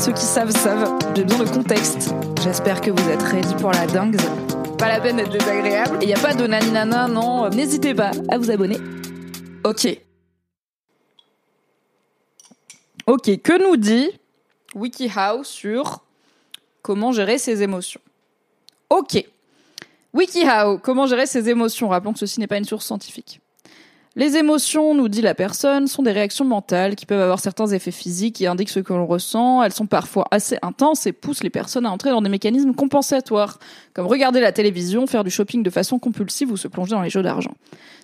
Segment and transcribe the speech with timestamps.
[0.00, 2.14] Ceux qui savent savent, j'ai besoin de contexte.
[2.44, 4.16] J'espère que vous êtes ready pour la dingue.
[4.78, 5.98] Pas la peine d'être désagréable.
[6.00, 7.50] Et y a pas de naninana, non.
[7.50, 8.78] N'hésitez pas à vous abonner.
[9.64, 9.88] Ok.
[13.08, 14.08] Ok, que nous dit
[14.76, 16.04] WikiHow sur
[16.80, 18.00] comment gérer ses émotions?
[18.90, 19.26] Ok.
[20.14, 21.88] WikiHow, comment gérer ses émotions?
[21.88, 23.40] Rappelons que ceci n'est pas une source scientifique.
[24.18, 27.92] Les émotions, nous dit la personne, sont des réactions mentales qui peuvent avoir certains effets
[27.92, 29.62] physiques qui indiquent ce que l'on ressent.
[29.62, 33.60] Elles sont parfois assez intenses et poussent les personnes à entrer dans des mécanismes compensatoires,
[33.94, 37.10] comme regarder la télévision, faire du shopping de façon compulsive ou se plonger dans les
[37.10, 37.52] jeux d'argent.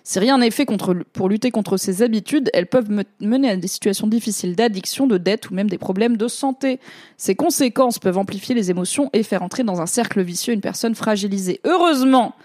[0.05, 0.65] Si rien n'est fait
[1.11, 2.89] pour lutter contre ces habitudes, elles peuvent
[3.19, 6.79] mener à des situations difficiles d'addiction, de dette ou même des problèmes de santé.
[7.17, 10.95] Ces conséquences peuvent amplifier les émotions et faire entrer dans un cercle vicieux une personne
[10.95, 11.59] fragilisée.
[11.65, 12.35] Heureusement,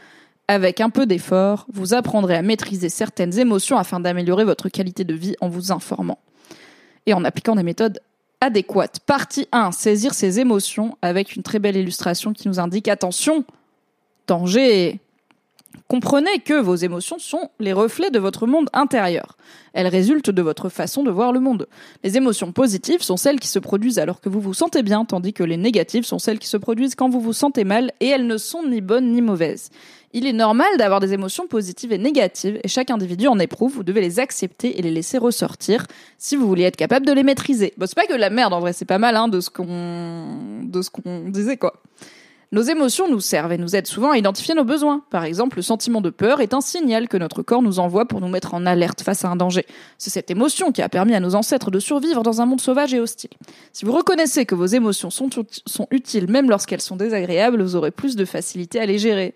[0.50, 5.14] avec un peu d'effort, vous apprendrez à maîtriser certaines émotions afin d'améliorer votre qualité de
[5.14, 6.18] vie en vous informant
[7.06, 8.00] et en appliquant des méthodes
[8.40, 8.98] adéquates.
[8.98, 9.70] Partie 1.
[9.70, 13.44] Saisir ses émotions avec une très belle illustration qui nous indique attention,
[14.26, 14.98] danger.
[15.88, 19.36] Comprenez que vos émotions sont les reflets de votre monde intérieur.
[19.72, 21.66] Elles résultent de votre façon de voir le monde.
[22.04, 25.32] Les émotions positives sont celles qui se produisent alors que vous vous sentez bien, tandis
[25.32, 28.26] que les négatives sont celles qui se produisent quand vous vous sentez mal, et elles
[28.26, 29.70] ne sont ni bonnes ni mauvaises.
[30.12, 33.84] Il est normal d'avoir des émotions positives et négatives, et chaque individu en éprouve, vous
[33.84, 35.86] devez les accepter et les laisser ressortir
[36.18, 37.74] si vous voulez être capable de les maîtriser.
[37.78, 40.62] Bon, c'est pas que la merde, en vrai, c'est pas mal hein, de ce qu'on
[40.64, 41.74] de ce qu'on disait, quoi.
[42.52, 45.04] Nos émotions nous servent et nous aident souvent à identifier nos besoins.
[45.10, 48.20] Par exemple, le sentiment de peur est un signal que notre corps nous envoie pour
[48.20, 49.66] nous mettre en alerte face à un danger.
[49.98, 52.92] C'est cette émotion qui a permis à nos ancêtres de survivre dans un monde sauvage
[52.92, 53.30] et hostile.
[53.72, 55.30] Si vous reconnaissez que vos émotions sont,
[55.92, 59.32] utiles même lorsqu'elles sont désagréables, vous aurez plus de facilité à les gérer.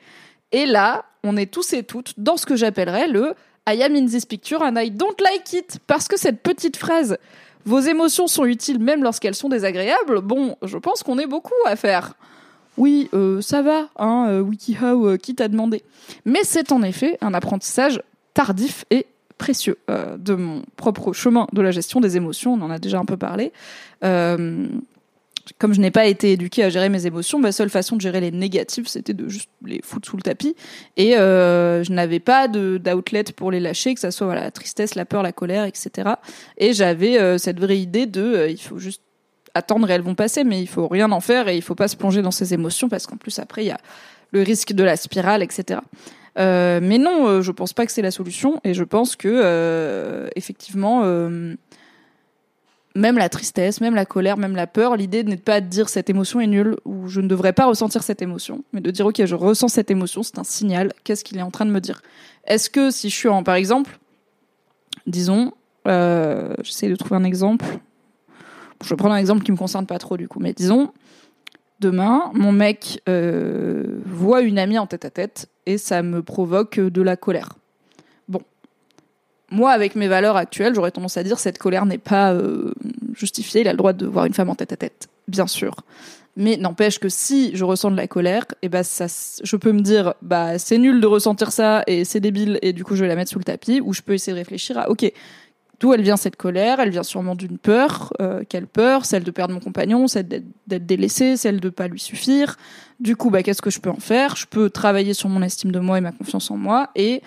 [0.50, 3.34] Et là, on est tous et toutes dans ce que j'appellerais le
[3.68, 5.78] I am in this picture and I don't like it.
[5.86, 7.16] Parce que cette petite phrase,
[7.64, 11.76] vos émotions sont utiles même lorsqu'elles sont désagréables, bon, je pense qu'on est beaucoup à
[11.76, 12.14] faire.
[12.76, 15.82] Oui, euh, ça va, hein, euh, WikiHow, euh, qui t'a demandé?
[16.24, 18.02] Mais c'est en effet un apprentissage
[18.34, 19.06] tardif et
[19.38, 22.54] précieux de mon propre chemin de la gestion des émotions.
[22.54, 23.52] On en a déjà un peu parlé.
[24.00, 28.20] Comme je n'ai pas été éduquée à gérer mes émotions, ma seule façon de gérer
[28.20, 30.54] les négatives, c'était de juste les foutre sous le tapis.
[30.96, 35.22] Et je n'avais pas d'outlet pour les lâcher, que ça soit la tristesse, la peur,
[35.22, 36.10] la colère, etc.
[36.56, 39.02] Et j'avais cette vraie idée de, il faut juste
[39.54, 41.88] attendre et elles vont passer, mais il faut rien en faire et il faut pas
[41.88, 43.78] se plonger dans ces émotions parce qu'en plus après il y a
[44.32, 45.80] le risque de la spirale, etc.
[46.38, 49.28] Euh, mais non, euh, je pense pas que c'est la solution et je pense que
[49.30, 51.54] euh, effectivement euh,
[52.96, 56.10] même la tristesse, même la colère, même la peur, l'idée n'est pas de dire cette
[56.10, 59.24] émotion est nulle ou je ne devrais pas ressentir cette émotion, mais de dire ok,
[59.24, 62.02] je ressens cette émotion, c'est un signal, qu'est-ce qu'il est en train de me dire?
[62.46, 63.98] Est-ce que si je suis en, par exemple,
[65.06, 65.52] disons,
[65.86, 67.64] j'essaie de trouver un exemple,
[68.84, 70.92] je vais prendre un exemple qui me concerne pas trop du coup, mais disons,
[71.80, 76.78] demain, mon mec euh, voit une amie en tête à tête et ça me provoque
[76.78, 77.56] de la colère
[79.54, 82.72] moi, avec mes valeurs actuelles, j'aurais tendance à dire cette colère n'est pas euh,
[83.14, 83.60] justifiée.
[83.60, 85.76] Il a le droit de voir une femme en tête à tête, bien sûr.
[86.36, 89.06] Mais n'empêche que si je ressens de la colère, et ben ça,
[89.42, 92.82] je peux me dire, bah c'est nul de ressentir ça et c'est débile et du
[92.82, 93.80] coup je vais la mettre sous le tapis.
[93.80, 95.10] Ou je peux essayer de réfléchir à, ok,
[95.80, 98.12] d'où elle vient cette colère Elle vient sûrement d'une peur.
[98.20, 102.00] Euh, quelle peur Celle de perdre mon compagnon, celle d'être délaissé, celle de pas lui
[102.00, 102.56] suffire.
[103.00, 104.36] Du coup, bah qu'est-ce que je peux en faire?
[104.36, 107.22] Je peux travailler sur mon estime de moi et ma confiance en moi et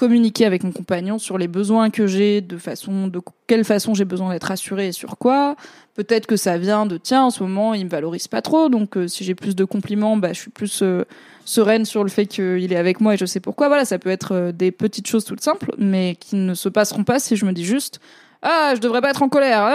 [0.00, 4.06] communiquer avec mon compagnon sur les besoins que j'ai, de façon, de quelle façon j'ai
[4.06, 5.56] besoin d'être assurée et sur quoi.
[5.94, 8.96] Peut-être que ça vient de tiens, en ce moment il me valorise pas trop, donc
[8.96, 11.04] euh, si j'ai plus de compliments, bah je suis plus euh,
[11.44, 13.68] sereine sur le fait qu'il est avec moi et je sais pourquoi.
[13.68, 17.04] Voilà, ça peut être euh, des petites choses toutes simples, mais qui ne se passeront
[17.04, 18.00] pas si je me dis juste
[18.40, 19.66] ah je devrais pas être en colère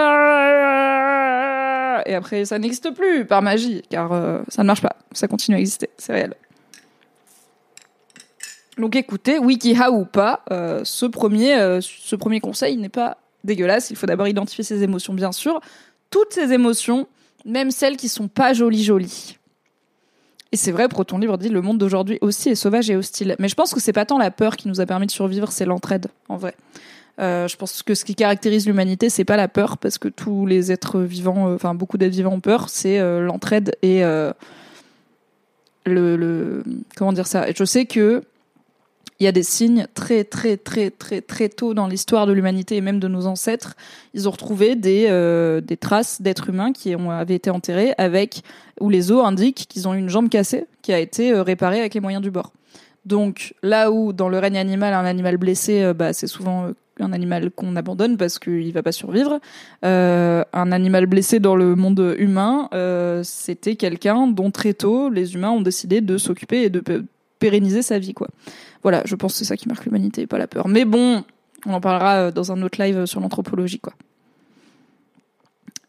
[2.07, 4.09] et après ça n'existe plus par magie car
[4.47, 6.33] ça ne marche pas, ça continue à exister, c'est réel.
[8.77, 13.89] Donc écoutez, WikiHow ou pas, euh, ce, premier, euh, ce premier conseil n'est pas dégueulasse.
[13.89, 15.61] Il faut d'abord identifier ses émotions, bien sûr.
[16.09, 17.07] Toutes ces émotions,
[17.45, 19.37] même celles qui sont pas jolies jolies.
[20.51, 23.35] Et c'est vrai, Proton Libre dit le monde d'aujourd'hui aussi est sauvage et hostile.
[23.39, 25.51] Mais je pense que c'est pas tant la peur qui nous a permis de survivre,
[25.51, 26.55] c'est l'entraide, en vrai.
[27.19, 30.45] Euh, je pense que ce qui caractérise l'humanité, c'est pas la peur, parce que tous
[30.45, 34.33] les êtres vivants, enfin beaucoup d'êtres vivants ont peur, c'est l'entraide et le,
[35.85, 36.63] le,
[36.95, 37.45] comment dire ça?
[37.51, 38.23] Je sais que
[39.19, 42.75] il y a des signes très très très très très tôt dans l'histoire de l'humanité
[42.75, 43.75] et même de nos ancêtres.
[44.13, 45.07] Ils ont retrouvé des
[45.65, 48.41] des traces d'êtres humains qui ont avaient été enterrés avec
[48.81, 51.93] où les os indiquent qu'ils ont eu une jambe cassée qui a été réparée avec
[51.93, 52.51] les moyens du bord.
[53.05, 57.51] Donc là où dans le règne animal, un animal blessé, bah, c'est souvent un animal
[57.51, 59.39] qu'on abandonne parce qu'il va pas survivre.
[59.83, 65.33] Euh, un animal blessé dans le monde humain, euh, c'était quelqu'un dont très tôt les
[65.33, 66.81] humains ont décidé de s'occuper et de
[67.39, 68.29] pérenniser sa vie, quoi.
[68.85, 70.67] Voilà, je pense que c'est ça qui marque l'humanité, pas la peur.
[70.67, 71.23] Mais bon,
[71.65, 73.93] on en parlera euh, dans un autre live sur l'anthropologie, quoi.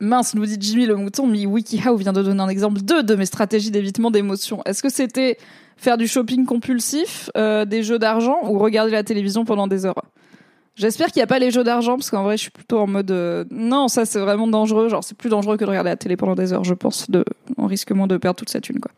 [0.01, 3.15] Mince, nous dit Jimmy le mouton, mais WikiHow vient de donner un exemple de, de
[3.15, 4.63] mes stratégies d'évitement d'émotions.
[4.65, 5.37] Est-ce que c'était
[5.77, 10.03] faire du shopping compulsif, des jeux d'argent ou regarder la télévision pendant des heures?
[10.77, 12.87] J'espère qu'il n'y a pas les jeux d'argent parce qu'en vrai, je suis plutôt en
[12.87, 14.91] mode euh, non, ça c'est vraiment dangereux.
[14.91, 17.11] Genre, c'est plus dangereux que de regarder la télé pendant des heures, je pense.
[17.11, 17.25] De,
[17.57, 18.91] on risque moins de perdre toute cette thune, quoi.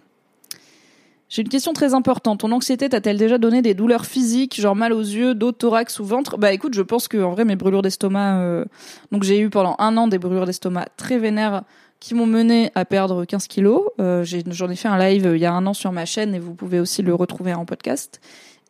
[1.28, 2.40] J'ai une question très importante.
[2.40, 6.04] Ton anxiété t'a-t-elle déjà donné des douleurs physiques, genre mal aux yeux, dos, thorax ou
[6.04, 6.38] ventre?
[6.38, 8.64] Bah écoute, je pense que en vrai mes brûlures d'estomac, euh,
[9.12, 11.62] donc j'ai eu pendant un an des brûlures d'estomac très vénères
[12.00, 13.82] qui m'ont mené à perdre 15 kilos.
[14.00, 16.38] Euh, j'en ai, fait un live il y a un an sur ma chaîne et
[16.38, 18.20] vous pouvez aussi le retrouver en podcast.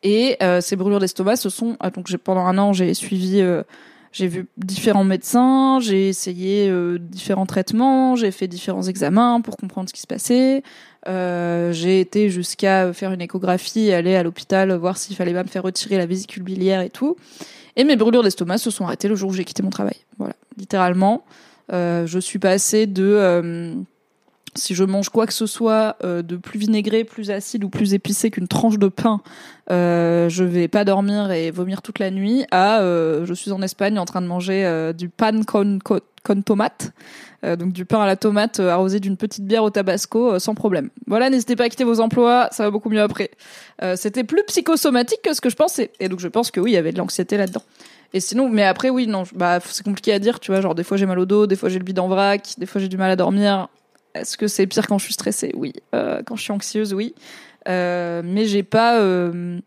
[0.02, 3.62] Et euh, ces brûlures d'estomac, ce sont ah, donc pendant un an j'ai suivi, euh,
[4.12, 9.88] j'ai vu différents médecins, j'ai essayé euh, différents traitements, j'ai fait différents examens pour comprendre
[9.88, 10.62] ce qui se passait.
[11.06, 15.62] J'ai été jusqu'à faire une échographie, aller à l'hôpital voir s'il fallait pas me faire
[15.62, 17.16] retirer la vésicule biliaire et tout.
[17.76, 19.96] Et mes brûlures d'estomac se sont arrêtées le jour où j'ai quitté mon travail.
[20.18, 21.24] Voilà, littéralement,
[21.70, 23.74] je suis passée de
[24.58, 27.94] si je mange quoi que ce soit euh, de plus vinaigré, plus acide ou plus
[27.94, 29.20] épicé qu'une tranche de pain,
[29.70, 32.44] euh, je vais pas dormir et vomir toute la nuit.
[32.50, 36.43] À euh, je suis en Espagne en train de manger euh, du pan con, con,
[36.44, 36.93] tomate,
[37.43, 40.90] donc du pain à la tomate arrosé d'une petite bière au tabasco sans problème.
[41.06, 43.31] Voilà, n'hésitez pas à quitter vos emplois, ça va beaucoup mieux après.
[43.94, 46.75] C'était plus psychosomatique que ce que je pensais, et donc je pense que oui, il
[46.75, 47.62] y avait de l'anxiété là-dedans.
[48.12, 50.84] Et sinon, mais après, oui, non, bah, c'est compliqué à dire, tu vois, genre, des
[50.84, 52.88] fois j'ai mal au dos, des fois j'ai le bide en vrac, des fois j'ai
[52.88, 53.69] du mal à dormir.
[54.20, 55.53] Est-ce que c'est pire quand je suis stressée?
[55.55, 55.73] Oui.
[55.94, 57.15] Euh, quand je suis anxieuse, oui.
[57.69, 58.99] Euh, mais j'ai pas.
[58.99, 59.59] Euh,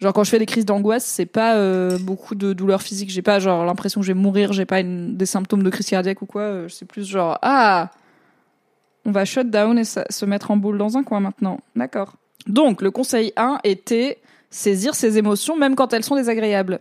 [0.00, 1.56] genre, quand je fais des crises d'angoisse, c'est pas
[1.98, 3.10] beaucoup de douleurs physiques.
[3.10, 4.52] J'ai pas, genre, l'impression que je vais mourir.
[4.52, 6.68] J'ai pas des symptômes de crise cardiaque ou quoi.
[6.68, 7.90] C'est plus genre, ah,
[9.04, 11.60] on va shut down et se mettre en boule dans un coin maintenant.
[11.74, 12.16] D'accord.
[12.46, 14.18] Donc, le conseil 1 était
[14.50, 16.80] saisir ses émotions, même quand elles sont désagréables.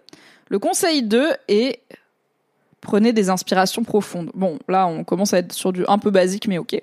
[0.49, 1.79] Le conseil 2 est
[2.85, 4.29] Prenez des inspirations profondes.
[4.35, 6.79] Bon, là, on commence à être sur du un peu basique, mais ok.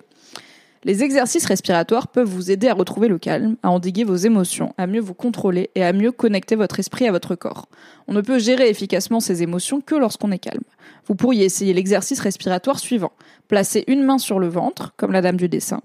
[0.82, 4.88] Les exercices respiratoires peuvent vous aider à retrouver le calme, à endiguer vos émotions, à
[4.88, 7.68] mieux vous contrôler et à mieux connecter votre esprit à votre corps.
[8.08, 10.64] On ne peut gérer efficacement ses émotions que lorsqu'on est calme.
[11.06, 13.12] Vous pourriez essayer l'exercice respiratoire suivant.
[13.46, 15.82] Placer une main sur le ventre, comme la dame du dessin,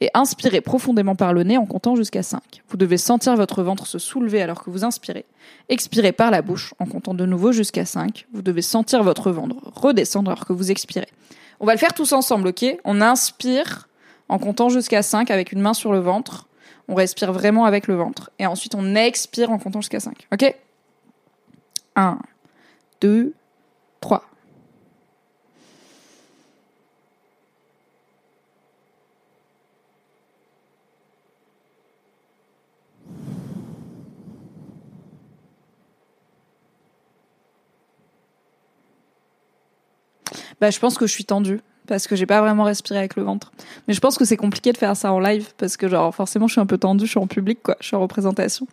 [0.00, 2.62] et inspirez profondément par le nez en comptant jusqu'à 5.
[2.68, 5.24] Vous devez sentir votre ventre se soulever alors que vous inspirez.
[5.68, 8.26] Expirez par la bouche en comptant de nouveau jusqu'à 5.
[8.32, 11.08] Vous devez sentir votre ventre redescendre alors que vous expirez.
[11.60, 12.64] On va le faire tous ensemble, ok?
[12.84, 13.88] On inspire
[14.28, 16.46] en comptant jusqu'à 5 avec une main sur le ventre.
[16.86, 18.30] On respire vraiment avec le ventre.
[18.38, 20.28] Et ensuite, on expire en comptant jusqu'à 5.
[20.32, 20.54] Ok?
[21.96, 22.18] 1,
[23.00, 23.34] 2,
[24.00, 24.24] 3.
[40.60, 43.22] Bah, je pense que je suis tendue parce que j'ai pas vraiment respiré avec le
[43.22, 43.50] ventre.
[43.88, 46.46] Mais je pense que c'est compliqué de faire ça en live parce que genre forcément
[46.46, 48.66] je suis un peu tendue, je suis en public quoi, je suis en représentation.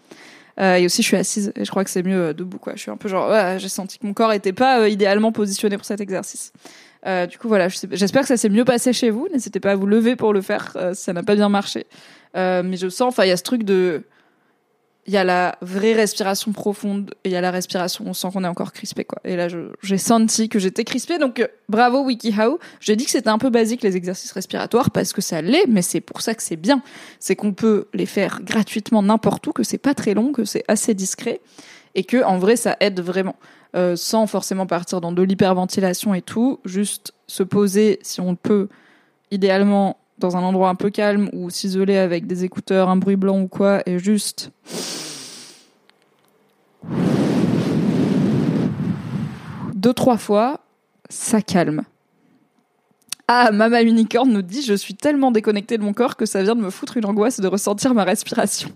[0.60, 2.74] Euh, et aussi je suis assise et je crois que c'est mieux euh, debout quoi.
[2.76, 5.32] Je suis un peu genre ouais, j'ai senti que mon corps était pas euh, idéalement
[5.32, 6.52] positionné pour cet exercice.
[7.06, 9.28] Euh, du coup voilà, j'espère que ça s'est mieux passé chez vous.
[9.32, 11.88] N'hésitez pas à vous lever pour le faire si ça n'a pas bien marché.
[12.34, 14.04] mais je sens, enfin il y a ce truc de
[15.08, 18.30] il y a la vraie respiration profonde et il y a la respiration on sent
[18.34, 19.20] qu'on est encore crispé quoi.
[19.24, 19.48] Et là
[19.82, 22.60] j'ai senti que j'étais crispé donc euh, bravo WikiHow.
[22.80, 25.84] J'ai dit que c'était un peu basique les exercices respiratoires parce que ça l'est mais
[25.84, 26.82] c'est pour ça que c'est bien.
[27.20, 30.64] C'est qu'on peut les faire gratuitement n'importe où que c'est pas très long que c'est
[30.68, 31.42] assez discret
[31.94, 33.36] et que en vrai ça aide vraiment.
[33.76, 38.70] Euh, sans forcément partir dans de l'hyperventilation et tout juste se poser si on peut
[39.32, 43.42] idéalement dans un endroit un peu calme ou s'isoler avec des écouteurs, un bruit blanc
[43.42, 44.52] ou quoi, et juste
[49.74, 50.62] deux trois fois,
[51.10, 51.84] ça calme.
[53.28, 56.56] Ah, Mama Unicorn nous dit Je suis tellement déconnectée de mon corps que ça vient
[56.56, 58.70] de me foutre une angoisse de ressentir ma respiration.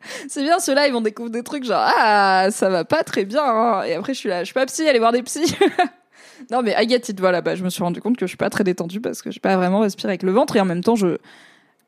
[0.28, 3.42] C'est bien, ceux-là, ils vont découvrir des trucs genre ah ça va pas très bien.
[3.44, 3.82] hein.
[3.84, 5.54] Et après je suis là, je suis pas psy, allez voir des psys.
[6.50, 8.36] non mais I get it, voilà, bah je me suis rendu compte que je suis
[8.36, 10.82] pas très détendue parce que j'ai pas vraiment respiré avec le ventre et en même
[10.82, 11.18] temps je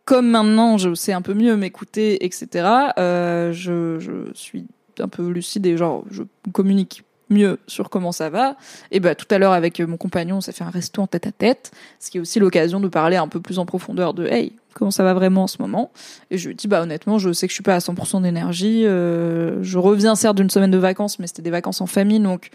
[0.05, 2.69] comme maintenant je sais un peu mieux m'écouter, etc.
[2.99, 4.67] euh, je, je suis
[4.99, 8.57] un peu lucide et genre je communique mieux sur comment ça va.
[8.91, 11.27] Et bah tout à l'heure avec mon compagnon, on s'est fait un resto en tête
[11.27, 14.27] à tête, ce qui est aussi l'occasion de parler un peu plus en profondeur de
[14.27, 15.91] hey comment ça va vraiment en ce moment?
[16.31, 18.87] Et je lui dis bah honnêtement, je sais que je suis pas à 100% d'énergie.
[18.87, 22.51] Euh, je reviens certes d'une semaine de vacances, mais c'était des vacances en famille, donc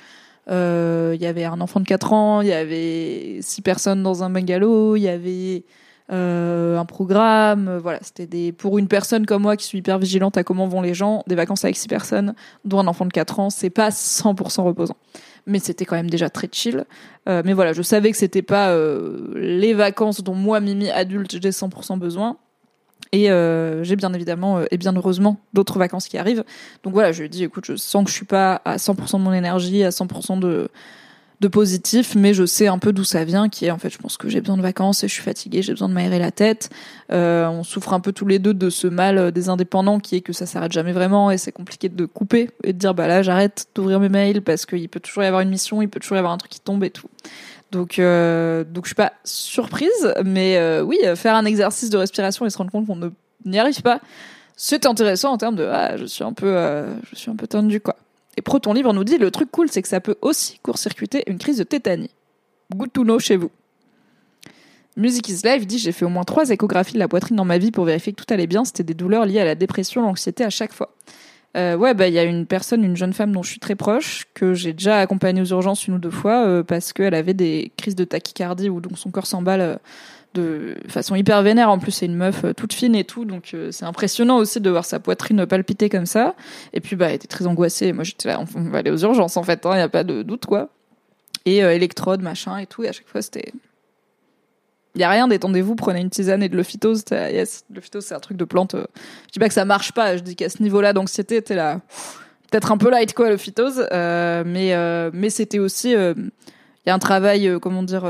[0.47, 4.29] il y avait un enfant de 4 ans, il y avait six personnes dans un
[4.29, 5.63] bungalow, il y avait
[6.11, 7.67] euh, un programme.
[7.67, 10.67] euh, Voilà, c'était des pour une personne comme moi qui suis hyper vigilante à comment
[10.67, 12.35] vont les gens, des vacances avec six personnes,
[12.65, 14.97] dont un enfant de 4 ans, c'est pas 100% reposant.
[15.45, 16.85] Mais c'était quand même déjà très chill.
[17.27, 21.31] Euh, mais voilà, je savais que c'était pas euh, les vacances dont moi, Mimi adulte,
[21.31, 22.37] j'ai 100% besoin.
[23.11, 26.43] Et euh, j'ai bien évidemment euh, et bien heureusement d'autres vacances qui arrivent.
[26.83, 29.17] Donc voilà, je lui ai dit écoute, je sens que je suis pas à 100%
[29.17, 30.69] de mon énergie, à 100% de
[31.41, 33.97] de positif, mais je sais un peu d'où ça vient, qui est en fait, je
[33.97, 36.31] pense que j'ai besoin de vacances et je suis fatiguée, j'ai besoin de m'aérer la
[36.31, 36.69] tête.
[37.11, 40.21] Euh, on souffre un peu tous les deux de ce mal des indépendants qui est
[40.21, 43.23] que ça s'arrête jamais vraiment et c'est compliqué de couper et de dire bah là
[43.23, 46.15] j'arrête d'ouvrir mes mails parce qu'il peut toujours y avoir une mission, il peut toujours
[46.15, 47.09] y avoir un truc qui tombe et tout.
[47.73, 51.97] Donc, euh, donc je suis pas surprise, mais euh, oui, euh, faire un exercice de
[51.97, 53.11] respiration et se rendre compte qu'on
[53.45, 53.99] n'y arrive pas,
[54.55, 57.47] c'est intéressant en termes de ah, je suis un peu, euh, je suis un peu
[57.47, 57.95] tendu quoi.
[58.37, 61.39] Et Proton Libre nous dit le truc cool, c'est que ça peut aussi court-circuiter une
[61.39, 62.11] crise de tétanie.
[62.75, 63.49] Good to know chez vous.
[64.95, 67.57] Music is Live dit j'ai fait au moins trois échographies de la poitrine dans ma
[67.57, 68.65] vie pour vérifier que tout allait bien.
[68.65, 70.93] C'était des douleurs liées à la dépression, l'anxiété à chaque fois.
[71.55, 73.75] Euh, ouais, bah il y a une personne, une jeune femme dont je suis très
[73.75, 77.35] proche, que j'ai déjà accompagnée aux urgences une ou deux fois euh, parce qu'elle avait
[77.35, 79.75] des crises de tachycardie où donc son corps s'emballe euh,
[80.33, 81.69] de façon hyper vénère.
[81.69, 84.61] En plus, c'est une meuf euh, toute fine et tout, donc euh, c'est impressionnant aussi
[84.61, 86.35] de voir sa poitrine palpiter comme ça.
[86.73, 87.93] Et puis bah elle était très angoissée.
[87.93, 90.23] Moi j'étais là, on va aller aux urgences en fait, il y a pas de
[90.23, 90.69] doute quoi.
[91.45, 92.83] Et électrode, machin et tout.
[92.83, 93.51] Et à chaque fois c'était
[94.95, 97.03] il y a rien, détendez-vous, prenez une tisane et de l'ophytose.
[97.09, 98.75] Là, Yes, l'ophytose c'est un truc de plante.
[98.75, 98.85] euh.
[99.27, 101.81] Je dis pas que ça marche pas, je dis qu'à ce niveau-là d'anxiété, t'es là,
[102.51, 106.31] peut-être un peu light quoi l'ophytose, euh, mais euh, mais c'était aussi, il
[106.85, 108.03] y a un travail, comment dire,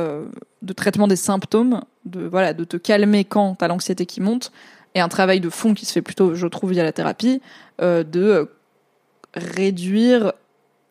[0.61, 4.51] de traitement des symptômes, de voilà, de te calmer quand t'as l'anxiété qui monte,
[4.95, 7.41] et un travail de fond qui se fait plutôt, je trouve, via la thérapie,
[7.79, 8.49] de
[9.35, 10.33] réduire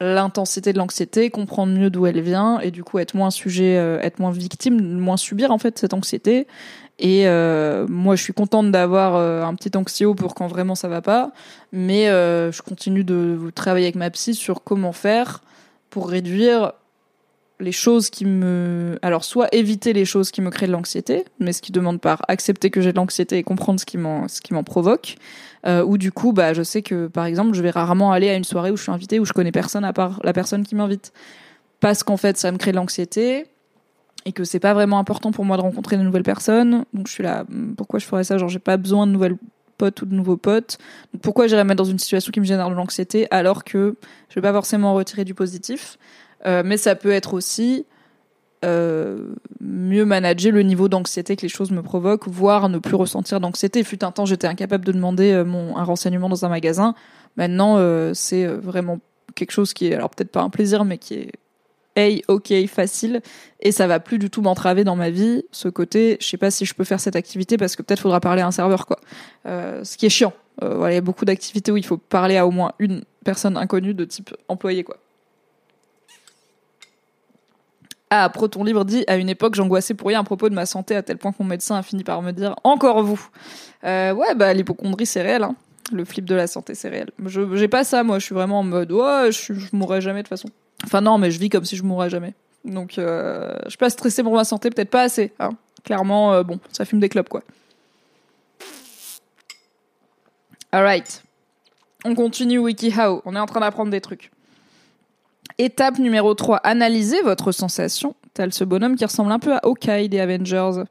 [0.03, 4.01] l'intensité de l'anxiété, comprendre mieux d'où elle vient et du coup être moins sujet, euh,
[4.01, 6.47] être moins victime, moins subir en fait cette anxiété.
[6.99, 10.89] Et euh, moi, je suis contente d'avoir euh, un petit anxio pour quand vraiment ça
[10.89, 11.33] va pas,
[11.73, 15.41] mais je continue de travailler avec ma psy sur comment faire
[15.91, 16.73] pour réduire
[17.63, 21.53] les choses qui me alors soit éviter les choses qui me créent de l'anxiété mais
[21.53, 25.17] ce qui demande par accepter que j'ai de l'anxiété et comprendre ce qui m'en provoque
[25.65, 28.35] euh, ou du coup bah je sais que par exemple je vais rarement aller à
[28.35, 30.75] une soirée où je suis invitée où je connais personne à part la personne qui
[30.75, 31.13] m'invite.
[31.81, 33.47] Parce qu'en fait ça me crée de l'anxiété
[34.25, 36.85] et que c'est pas vraiment important pour moi de rencontrer de nouvelles personnes.
[36.93, 38.39] Donc je suis là hmm, pourquoi je ferais ça?
[38.39, 39.37] Genre j'ai pas besoin de nouvelles
[39.79, 40.79] potes ou de nouveaux potes.
[41.13, 43.95] Donc pourquoi j'irais me mettre dans une situation qui me génère de l'anxiété alors que
[44.31, 45.97] je vais pas forcément en retirer du positif?
[46.47, 47.87] Euh, mais ça peut être aussi
[48.65, 53.41] euh, mieux manager le niveau d'anxiété que les choses me provoquent, voire ne plus ressentir
[53.41, 53.83] d'anxiété.
[53.85, 55.45] Fut un temps, j'étais incapable de demander euh,
[55.77, 56.95] un renseignement dans un magasin.
[57.37, 57.79] Maintenant,
[58.13, 58.99] c'est vraiment
[59.35, 61.33] quelque chose qui est, alors peut-être pas un plaisir, mais qui est
[61.97, 63.23] hey, ok, facile.
[63.61, 65.43] Et ça va plus du tout m'entraver dans ma vie.
[65.51, 68.21] Ce côté, je sais pas si je peux faire cette activité parce que peut-être faudra
[68.21, 69.01] parler à un serveur, quoi.
[69.47, 70.35] Ce qui est chiant.
[70.61, 73.95] Il y a beaucoup d'activités où il faut parler à au moins une personne inconnue
[73.95, 74.99] de type employé, quoi.
[78.15, 80.95] Ah, Proton Libre dit à une époque, j'angoissais pour rien à propos de ma santé
[80.95, 83.27] à tel point que mon médecin a fini par me dire encore vous.
[83.85, 85.45] Euh, ouais, bah l'hypochondrie c'est réel.
[85.45, 85.57] Hein.
[85.95, 87.09] Le flip de la santé c'est réel.
[87.25, 88.19] Je j'ai pas ça moi.
[88.19, 90.51] Je suis vraiment en mode ouais, je, mourrai jamais de toute façon.
[90.85, 92.35] Enfin non, mais je vis comme si je mourrais jamais.
[92.67, 95.33] Donc euh, je suis pas stressée pour ma santé, peut-être pas assez.
[95.39, 95.53] Hein.
[95.83, 97.41] Clairement, euh, bon, ça fume des clopes quoi.
[100.71, 101.23] Alright.
[102.05, 103.23] On continue WikiHow.
[103.25, 104.31] On est en train d'apprendre des trucs.
[105.65, 110.09] Étape numéro 3, analysez votre sensation, tel ce bonhomme qui ressemble un peu à Hawkeye
[110.09, 110.83] des Avengers.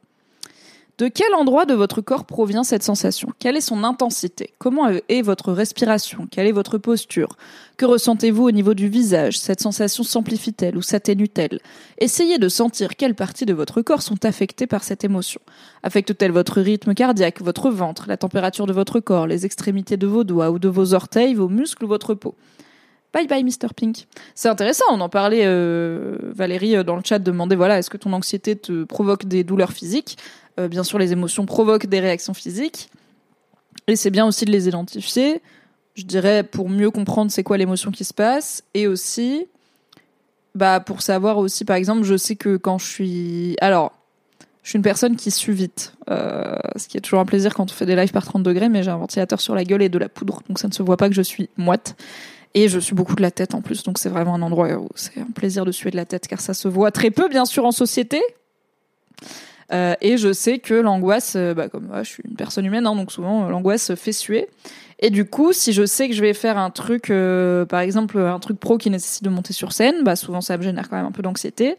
[0.98, 3.34] De quel endroit de votre corps provient cette sensation?
[3.38, 4.54] Quelle est son intensité?
[4.60, 6.26] Comment est votre respiration?
[6.32, 7.36] Quelle est votre posture?
[7.76, 9.38] Que ressentez-vous au niveau du visage?
[9.38, 11.60] Cette sensation s'amplifie-t-elle ou s'atténue-t-elle?
[11.98, 15.42] Essayez de sentir quelles parties de votre corps sont affectées par cette émotion.
[15.84, 20.24] Affecte-t-elle votre rythme cardiaque, votre ventre, la température de votre corps, les extrémités de vos
[20.24, 22.36] doigts ou de vos orteils, vos muscles ou votre peau?
[23.14, 24.08] Bye bye Mr Pink.
[24.36, 27.98] C'est intéressant, on en parlait, euh, Valérie euh, dans le chat demandait voilà, est-ce que
[27.98, 30.18] ton anxiété te provoque des douleurs physiques?
[30.60, 32.90] Euh, Bien sûr, les émotions provoquent des réactions physiques.
[33.88, 35.42] Et c'est bien aussi de les identifier,
[35.96, 39.48] je dirais, pour mieux comprendre c'est quoi l'émotion qui se passe, et aussi,
[40.56, 43.56] bah, pour savoir aussi, par exemple, je sais que quand je suis...
[43.60, 43.92] Alors,
[44.64, 47.74] je suis une personne qui sue vite, ce qui est toujours un plaisir quand on
[47.74, 49.98] fait des lives par 30 degrés, mais j'ai un ventilateur sur la gueule et de
[49.98, 51.96] la poudre, donc ça ne se voit pas que je suis moite.
[52.54, 54.90] Et je suis beaucoup de la tête en plus, donc c'est vraiment un endroit où
[54.96, 57.46] c'est un plaisir de suer de la tête, car ça se voit très peu, bien
[57.46, 58.22] sûr, en société.
[59.72, 62.86] Euh, et je sais que l'angoisse, euh, bah, comme moi, je suis une personne humaine,
[62.86, 64.50] hein, donc souvent l'angoisse fait suer.
[65.00, 67.12] Et du coup, si je sais que je vais faire un truc,
[67.70, 70.62] par exemple un truc pro qui nécessite de monter sur scène, bah souvent ça me
[70.62, 71.76] génère quand même un peu d'anxiété.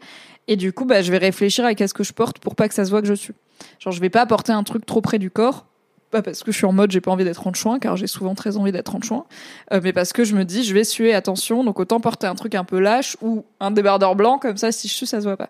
[0.47, 2.73] Et du coup, bah, je vais réfléchir à qu'est-ce que je porte pour pas que
[2.73, 3.33] ça se voit que je suis.
[3.79, 5.65] Genre, je vais pas porter un truc trop près du corps.
[6.13, 8.05] Pas parce que je suis en mode j'ai pas envie d'être en chouin, car j'ai
[8.05, 9.25] souvent très envie d'être en chouin,
[9.71, 12.35] euh, mais parce que je me dis je vais suer, attention, donc autant porter un
[12.35, 15.23] truc un peu lâche ou un débardeur blanc, comme ça si je sue ça se
[15.23, 15.49] voit pas.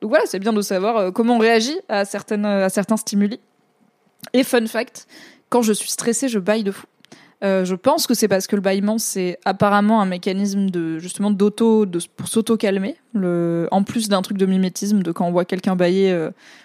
[0.00, 3.40] Donc voilà, c'est bien de savoir euh, comment on réagit à, certaines, à certains stimuli.
[4.34, 5.08] Et fun fact,
[5.48, 6.86] quand je suis stressée, je baille de fou.
[7.42, 11.32] Euh, je pense que c'est parce que le bâillement c'est apparemment un mécanisme de justement
[11.32, 12.94] d'auto pour s'auto calmer.
[13.14, 16.16] Le, en plus d'un truc de mimétisme de quand on voit quelqu'un bailler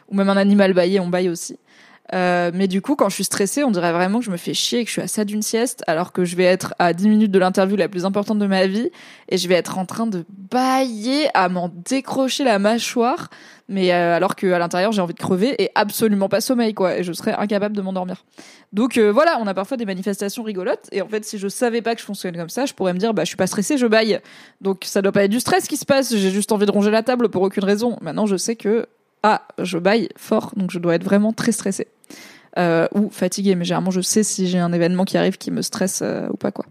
[0.07, 1.57] ou même un animal bailler, on baille aussi.
[2.13, 4.53] Euh, mais du coup, quand je suis stressée, on dirait vraiment que je me fais
[4.53, 6.93] chier et que je suis à ça d'une sieste, alors que je vais être à
[6.93, 8.89] 10 minutes de l'interview la plus importante de ma vie
[9.29, 13.29] et je vais être en train de bailler, à m'en décrocher la mâchoire,
[13.67, 16.97] mais euh, alors que à l'intérieur j'ai envie de crever et absolument pas sommeil quoi,
[16.97, 18.25] et je serais incapable de m'endormir.
[18.73, 21.83] Donc euh, voilà, on a parfois des manifestations rigolotes et en fait, si je savais
[21.83, 23.77] pas que je fonctionne comme ça, je pourrais me dire bah je suis pas stressée,
[23.77, 24.19] je baille.
[24.61, 26.89] Donc ça doit pas être du stress qui se passe, j'ai juste envie de ronger
[26.89, 27.97] la table pour aucune raison.
[28.01, 28.87] Maintenant, je sais que
[29.23, 31.87] ah, je baille fort, donc je dois être vraiment très stressée.
[32.57, 35.61] Euh, ou fatiguée, mais généralement je sais si j'ai un événement qui arrive qui me
[35.61, 36.65] stresse euh, ou pas quoi.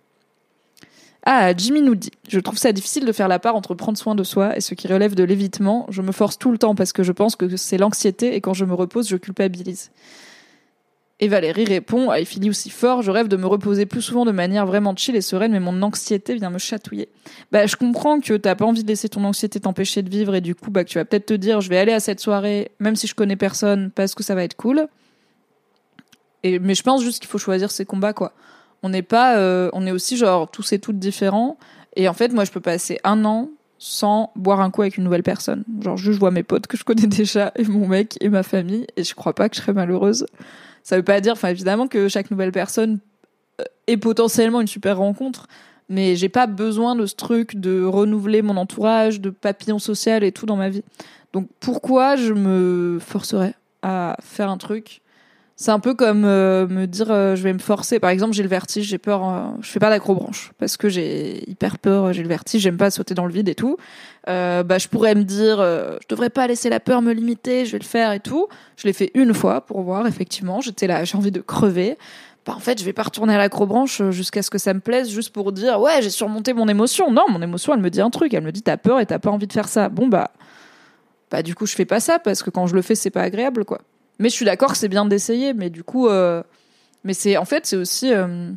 [1.24, 4.14] Ah, Jimmy nous dit Je trouve ça difficile de faire la part entre prendre soin
[4.14, 5.86] de soi et ce qui relève de l'évitement.
[5.90, 8.54] Je me force tout le temps parce que je pense que c'est l'anxiété et quand
[8.54, 9.90] je me repose, je culpabilise.
[11.20, 14.24] Et Valérie répond, ah, il finit aussi fort, je rêve de me reposer plus souvent
[14.24, 17.08] de manière vraiment chill et sereine, mais mon anxiété vient me chatouiller.
[17.50, 20.40] Bah, je comprends que t'as pas envie de laisser ton anxiété t'empêcher de vivre et
[20.40, 22.70] du coup, bah, que tu vas peut-être te dire, je vais aller à cette soirée,
[22.78, 24.86] même si je connais personne, parce que ça va être cool.
[26.44, 28.32] Et, mais je pense juste qu'il faut choisir ses combats, quoi.
[28.84, 31.58] On n'est pas, euh, on est aussi genre tous et toutes différents.
[31.96, 35.04] Et en fait, moi, je peux passer un an sans boire un coup avec une
[35.04, 35.64] nouvelle personne.
[35.80, 38.44] Genre, juste, je vois mes potes que je connais déjà et mon mec et ma
[38.44, 40.26] famille et je crois pas que je serais malheureuse.
[40.82, 42.98] Ça veut pas dire, enfin évidemment que chaque nouvelle personne
[43.60, 45.46] euh, est potentiellement une super rencontre,
[45.88, 50.32] mais j'ai pas besoin de ce truc de renouveler mon entourage, de papillon social et
[50.32, 50.82] tout dans ma vie.
[51.32, 55.02] Donc pourquoi je me forcerais à faire un truc
[55.60, 57.98] c'est un peu comme euh, me dire euh, je vais me forcer.
[57.98, 61.78] Par exemple, j'ai le vertige, j'ai peur, je fais pas d'acrobranche parce que j'ai hyper
[61.78, 63.76] peur, j'ai le vertige, j'aime pas sauter dans le vide et tout.
[64.26, 67.80] bah, je pourrais me dire je devrais pas laisser la peur me limiter, je vais
[67.80, 68.46] le faire et tout.
[68.76, 71.98] Je l'ai fait une fois pour voir effectivement, j'étais là, j'ai envie de crever.
[72.46, 75.10] Bah, en fait, je vais pas retourner à l'acrobranche jusqu'à ce que ça me plaise
[75.10, 77.10] juste pour dire ouais, j'ai surmonté mon émotion.
[77.10, 79.18] Non, mon émotion, elle me dit un truc, elle me dit t'as peur et t'as
[79.18, 79.88] pas envie de faire ça.
[79.88, 80.30] Bon bah
[81.32, 83.22] bah du coup, je fais pas ça parce que quand je le fais, c'est pas
[83.22, 83.80] agréable quoi.
[84.18, 86.42] Mais je suis d'accord c'est bien d'essayer, mais du coup, euh,
[87.04, 88.50] mais c'est en fait c'est aussi euh,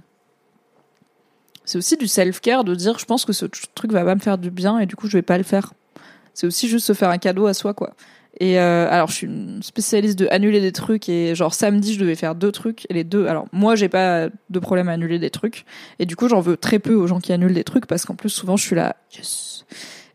[1.66, 4.38] c'est aussi du self-care de dire je pense que ce truc va pas me faire
[4.38, 5.74] du bien et du coup je vais pas le faire.
[6.34, 7.94] C'est aussi juste se faire un cadeau à soi quoi.
[8.40, 12.00] Et euh, alors je suis une spécialiste de annuler des trucs et genre samedi je
[12.00, 15.20] devais faire deux trucs et les deux alors moi j'ai pas de problème à annuler
[15.20, 15.66] des trucs
[16.00, 18.16] et du coup j'en veux très peu aux gens qui annulent des trucs parce qu'en
[18.16, 18.96] plus souvent je suis là.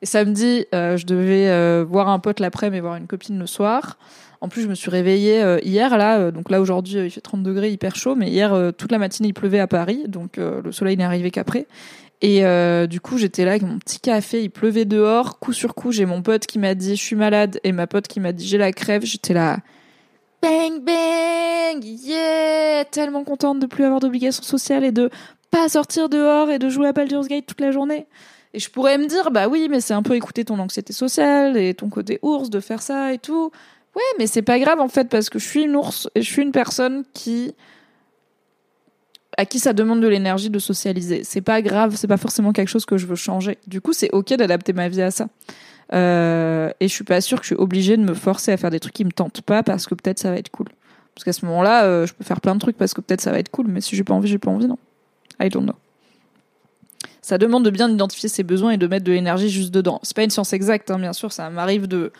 [0.02, 3.96] Et samedi je devais voir un pote l'après-midi et voir une copine le soir.
[4.40, 7.20] En plus, je me suis réveillée euh, hier, là, euh, donc là aujourd'hui il fait
[7.20, 10.36] 30 degrés, hyper chaud, mais hier euh, toute la matinée il pleuvait à Paris, donc
[10.36, 11.66] le soleil n'est arrivé qu'après.
[12.22, 12.42] Et
[12.88, 16.06] du coup, j'étais là avec mon petit café, il pleuvait dehors, coup sur coup, j'ai
[16.06, 18.58] mon pote qui m'a dit je suis malade et ma pote qui m'a dit j'ai
[18.58, 19.04] la crève.
[19.04, 19.58] J'étais là,
[20.42, 25.10] bang bang, yeah, tellement contente de plus avoir d'obligations sociales et de
[25.50, 28.06] pas sortir dehors et de jouer à Baldur's Gate toute la journée.
[28.54, 31.58] Et je pourrais me dire bah oui, mais c'est un peu écouter ton anxiété sociale
[31.58, 33.50] et ton côté ours de faire ça et tout.
[33.96, 36.30] Ouais, mais c'est pas grave en fait parce que je suis une ours et je
[36.30, 37.54] suis une personne qui
[39.38, 41.24] à qui ça demande de l'énergie de socialiser.
[41.24, 43.58] C'est pas grave, c'est pas forcément quelque chose que je veux changer.
[43.66, 45.28] Du coup, c'est ok d'adapter ma vie à ça.
[45.92, 48.70] Euh, et je suis pas sûre que je suis obligée de me forcer à faire
[48.70, 50.66] des trucs qui me tentent pas parce que peut-être ça va être cool.
[51.14, 53.30] Parce qu'à ce moment-là, euh, je peux faire plein de trucs parce que peut-être ça
[53.30, 54.78] va être cool, mais si j'ai pas envie, j'ai pas envie, non.
[55.40, 55.74] I don't know.
[57.22, 60.00] Ça demande de bien identifier ses besoins et de mettre de l'énergie juste dedans.
[60.02, 61.32] C'est pas une science exacte, hein, bien sûr.
[61.32, 62.12] Ça m'arrive de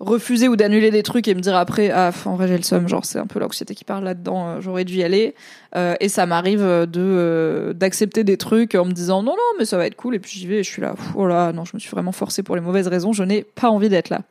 [0.00, 2.88] refuser ou d'annuler des trucs et me dire après ah en vrai j'ai le somme
[2.88, 5.34] genre c'est un peu l'anxiété qui parle là-dedans euh, j'aurais dû y aller
[5.76, 9.66] euh, et ça m'arrive de euh, d'accepter des trucs en me disant non non mais
[9.66, 11.72] ça va être cool et puis j'y vais et je suis là oh non je
[11.74, 14.22] me suis vraiment forcée pour les mauvaises raisons je n'ai pas envie d'être là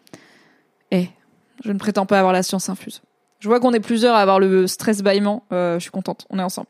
[0.90, 1.08] et
[1.64, 3.02] je ne prétends pas avoir la science infuse
[3.40, 5.44] Je vois qu'on est plusieurs à avoir le stress bâillement.
[5.52, 6.68] Je suis contente, on est ensemble.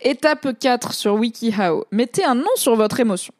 [0.00, 1.84] Étape 4 sur WikiHow.
[1.90, 3.34] Mettez un nom sur votre émotion.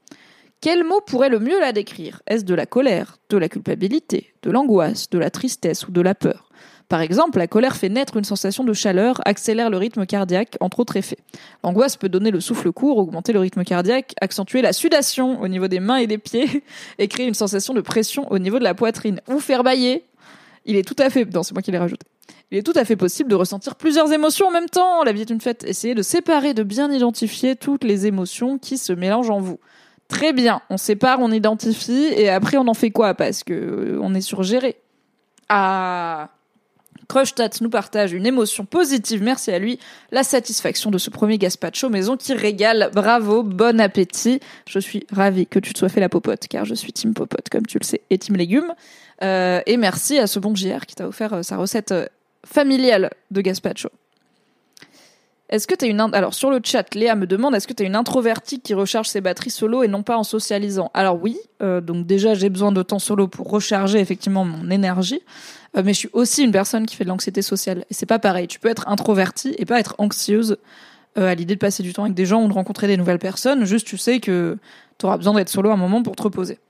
[0.62, 2.20] Quel mot pourrait le mieux la décrire?
[2.26, 6.14] Est-ce de la colère, de la culpabilité, de l'angoisse, de la tristesse ou de la
[6.14, 6.50] peur?
[6.90, 10.80] Par exemple, la colère fait naître une sensation de chaleur, accélère le rythme cardiaque, entre
[10.80, 11.16] autres effets.
[11.64, 15.66] L'angoisse peut donner le souffle court, augmenter le rythme cardiaque, accentuer la sudation au niveau
[15.66, 16.62] des mains et des pieds
[16.98, 20.04] et créer une sensation de pression au niveau de la poitrine ou faire bailler.
[20.66, 22.06] Il est tout à fait, c'est moi qui l'ai rajouté.
[22.50, 25.04] Il est tout à fait possible de ressentir plusieurs émotions en même temps.
[25.04, 25.64] La vie est une fête.
[25.64, 29.58] Essayez de séparer, de bien identifier toutes les émotions qui se mélangent en vous.
[30.10, 33.14] Très bien, on sépare, on identifie, et après on en fait quoi?
[33.14, 34.76] Parce que euh, on est surgéré.
[35.48, 36.30] Ah
[37.08, 39.80] Crushtat nous partage une émotion positive, merci à lui,
[40.12, 42.90] la satisfaction de ce premier gazpacho maison qui régale.
[42.94, 44.38] Bravo, bon appétit.
[44.68, 47.48] Je suis ravie que tu te sois fait la popote, car je suis team popote,
[47.48, 48.72] comme tu le sais, et team légumes.
[49.22, 51.92] Euh, et merci à ce bon JR qui t'a offert euh, sa recette
[52.46, 53.90] familiale de gazpacho.
[55.50, 57.96] Est-ce que une alors sur le chat Léa me demande est-ce que tu es une
[57.96, 60.92] introvertie qui recharge ses batteries solo et non pas en socialisant?
[60.94, 65.20] Alors oui, euh, donc déjà j'ai besoin de temps solo pour recharger effectivement mon énergie,
[65.76, 68.20] euh, mais je suis aussi une personne qui fait de l'anxiété sociale et c'est pas
[68.20, 68.46] pareil.
[68.46, 70.56] Tu peux être introvertie et pas être anxieuse
[71.18, 73.18] euh, à l'idée de passer du temps avec des gens ou de rencontrer des nouvelles
[73.18, 73.64] personnes.
[73.64, 74.56] Juste tu sais que
[74.98, 76.60] tu auras besoin d'être solo un moment pour te reposer.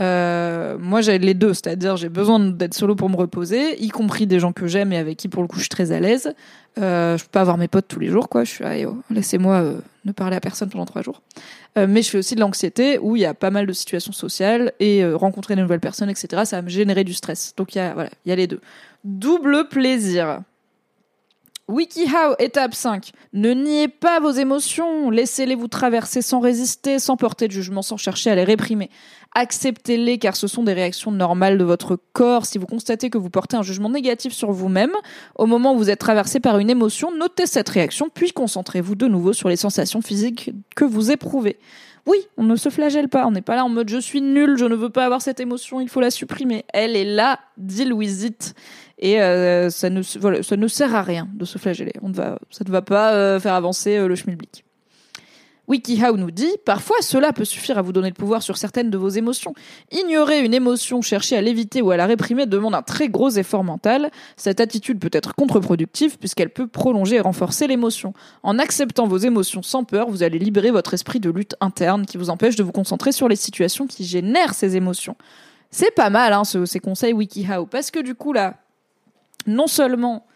[0.00, 4.26] Euh, moi, j'ai les deux, c'est-à-dire j'ai besoin d'être solo pour me reposer, y compris
[4.26, 6.34] des gens que j'aime et avec qui, pour le coup, je suis très à l'aise.
[6.78, 8.44] Euh, je peux pas avoir mes potes tous les jours, quoi.
[8.44, 11.20] Je suis, oh, laissez-moi euh, ne parler à personne pendant trois jours.
[11.76, 14.12] Euh, mais je fais aussi de l'anxiété où il y a pas mal de situations
[14.12, 16.42] sociales et rencontrer de nouvelles personnes, etc.
[16.44, 17.54] Ça va me générer du stress.
[17.56, 18.60] Donc il voilà, il y a les deux.
[19.04, 20.40] Double plaisir.
[21.70, 23.12] WikiHow, étape 5.
[23.32, 27.96] Ne niez pas vos émotions, laissez-les vous traverser sans résister, sans porter de jugement, sans
[27.96, 28.90] chercher à les réprimer.
[29.34, 32.46] Acceptez-les car ce sont des réactions normales de votre corps.
[32.46, 34.92] Si vous constatez que vous portez un jugement négatif sur vous-même,
[35.36, 39.06] au moment où vous êtes traversé par une émotion, notez cette réaction, puis concentrez-vous de
[39.06, 41.58] nouveau sur les sensations physiques que vous éprouvez.
[42.06, 44.56] Oui, on ne se flagelle pas, on n'est pas là en mode je suis nul,
[44.56, 46.64] je ne veux pas avoir cette émotion, il faut la supprimer.
[46.72, 48.54] Elle est là, deal with it.
[48.98, 51.92] Et euh, ça, ne, voilà, ça ne sert à rien de se flageller.
[52.02, 54.64] On ne va, ça ne va pas euh, faire avancer euh, le schmilblick.
[55.70, 58.98] WikiHow nous dit Parfois, cela peut suffire à vous donner le pouvoir sur certaines de
[58.98, 59.54] vos émotions.
[59.92, 63.62] Ignorer une émotion, chercher à l'éviter ou à la réprimer demande un très gros effort
[63.62, 64.10] mental.
[64.36, 68.14] Cette attitude peut être contre-productive puisqu'elle peut prolonger et renforcer l'émotion.
[68.42, 72.16] En acceptant vos émotions sans peur, vous allez libérer votre esprit de lutte interne qui
[72.16, 75.16] vous empêche de vous concentrer sur les situations qui génèrent ces émotions.
[75.70, 78.56] C'est pas mal, hein, ces conseils WikiHow, parce que du coup, là,
[79.46, 80.26] non seulement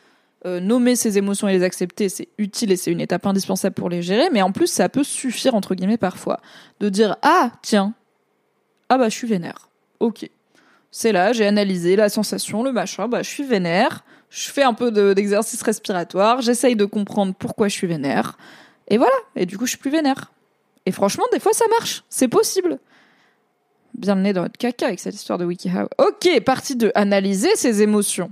[0.46, 3.88] euh, nommer ses émotions et les accepter, c'est utile et c'est une étape indispensable pour
[3.88, 6.40] les gérer, mais en plus, ça peut suffire, entre guillemets, parfois,
[6.80, 7.94] de dire Ah, tiens,
[8.88, 9.68] ah bah, je suis vénère.
[10.00, 10.28] Ok.
[10.90, 14.74] C'est là, j'ai analysé la sensation, le machin, bah, je suis vénère, je fais un
[14.74, 18.36] peu d'exercice respiratoire, j'essaye de comprendre pourquoi je suis vénère,
[18.88, 20.32] et voilà, et du coup, je suis plus vénère.
[20.86, 22.78] Et franchement, des fois, ça marche, c'est possible.
[23.94, 25.88] Bien le dans votre caca avec cette histoire de WikiHow.
[25.98, 28.30] Ok, partie de analyser ses émotions.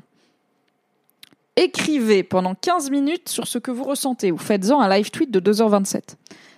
[1.56, 5.52] Écrivez pendant 15 minutes sur ce que vous ressentez ou faites-en un live tweet de
[5.52, 6.16] 2h27.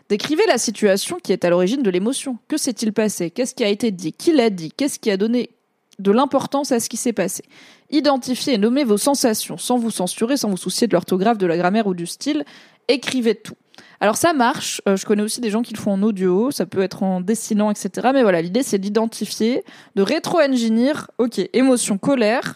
[0.08, 2.38] Décrivez la situation qui est à l'origine de l'émotion.
[2.46, 3.30] Que s'est-il passé?
[3.30, 4.12] Qu'est-ce qui a été dit?
[4.12, 4.70] Qui l'a dit?
[4.70, 5.50] Qu'est-ce qui a donné
[5.98, 7.42] de l'importance à ce qui s'est passé?
[7.90, 11.56] Identifiez et nommez vos sensations sans vous censurer, sans vous soucier de l'orthographe, de la
[11.56, 12.44] grammaire ou du style.
[12.86, 13.54] Écrivez tout.
[13.98, 16.66] Alors ça marche, euh, je connais aussi des gens qui le font en audio, ça
[16.66, 18.10] peut être en dessinant, etc.
[18.12, 19.64] Mais voilà, l'idée c'est d'identifier,
[19.96, 22.54] de rétro-engineer, ok, émotion, colère,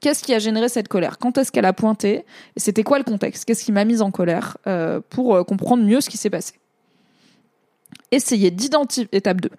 [0.00, 1.18] qu'est-ce qui a généré cette colère?
[1.18, 2.24] Quand est-ce qu'elle a pointé?
[2.56, 3.44] C'était quoi le contexte?
[3.44, 6.54] Qu'est-ce qui m'a mise en colère euh, pour euh, comprendre mieux ce qui s'est passé?
[8.10, 9.50] Essayez d'identifier, étape 2,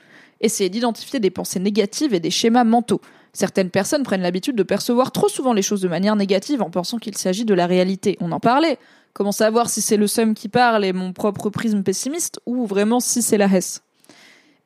[0.41, 3.01] essayez d'identifier des pensées négatives et des schémas mentaux.
[3.33, 6.97] Certaines personnes prennent l'habitude de percevoir trop souvent les choses de manière négative en pensant
[6.97, 8.17] qu'il s'agit de la réalité.
[8.19, 8.77] On en parlait.
[9.13, 12.99] Comment savoir si c'est le seum qui parle et mon propre prisme pessimiste ou vraiment
[12.99, 13.83] si c'est la Hesse?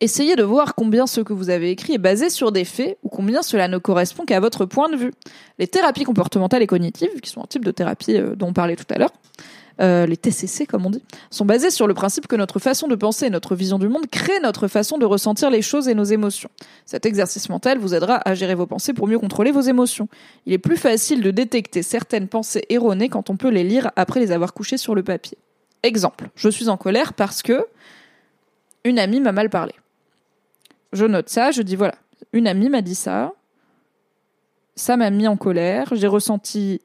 [0.01, 3.09] Essayez de voir combien ce que vous avez écrit est basé sur des faits ou
[3.09, 5.13] combien cela ne correspond qu'à votre point de vue.
[5.57, 8.75] Les thérapies comportementales et cognitives, qui sont un type de thérapie euh, dont on parlait
[8.75, 9.13] tout à l'heure,
[9.79, 12.95] euh, les TCC comme on dit, sont basées sur le principe que notre façon de
[12.95, 16.03] penser et notre vision du monde crée notre façon de ressentir les choses et nos
[16.03, 16.49] émotions.
[16.85, 20.09] Cet exercice mental vous aidera à gérer vos pensées pour mieux contrôler vos émotions.
[20.45, 24.19] Il est plus facile de détecter certaines pensées erronées quand on peut les lire après
[24.19, 25.37] les avoir couchées sur le papier.
[25.83, 27.65] Exemple, je suis en colère parce que
[28.83, 29.73] une amie m'a mal parlé
[30.95, 31.95] je note ça, je dis voilà,
[32.33, 33.33] une amie m'a dit ça,
[34.75, 36.81] ça m'a mis en colère, j'ai ressenti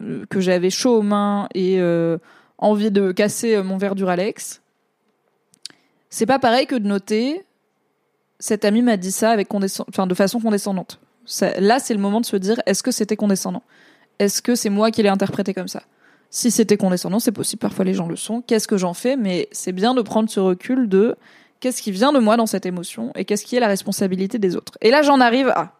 [0.00, 2.18] euh, que j'avais chaud aux mains et euh,
[2.58, 4.62] envie de casser euh, mon verre du Ralex.
[6.10, 7.44] C'est pas pareil que de noter
[8.38, 10.98] cette amie m'a dit ça avec enfin, de façon condescendante.
[11.58, 13.62] là, c'est le moment de se dire est-ce que c'était condescendant?
[14.18, 15.82] Est-ce que c'est moi qui l'ai interprété comme ça?
[16.28, 18.42] Si c'était condescendant, c'est possible, parfois les gens le sont.
[18.42, 19.16] Qu'est-ce que j'en fais?
[19.16, 21.16] Mais c'est bien de prendre ce recul de
[21.62, 24.56] qu'est-ce qui vient de moi dans cette émotion et qu'est-ce qui est la responsabilité des
[24.56, 24.76] autres.
[24.80, 25.74] Et là, j'en arrive à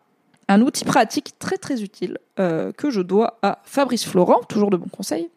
[0.49, 4.77] un outil pratique très très utile euh, que je dois à Fabrice Florent, toujours de
[4.77, 5.29] bons conseils.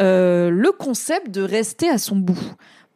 [0.00, 2.40] Euh, le concept de rester à son bout.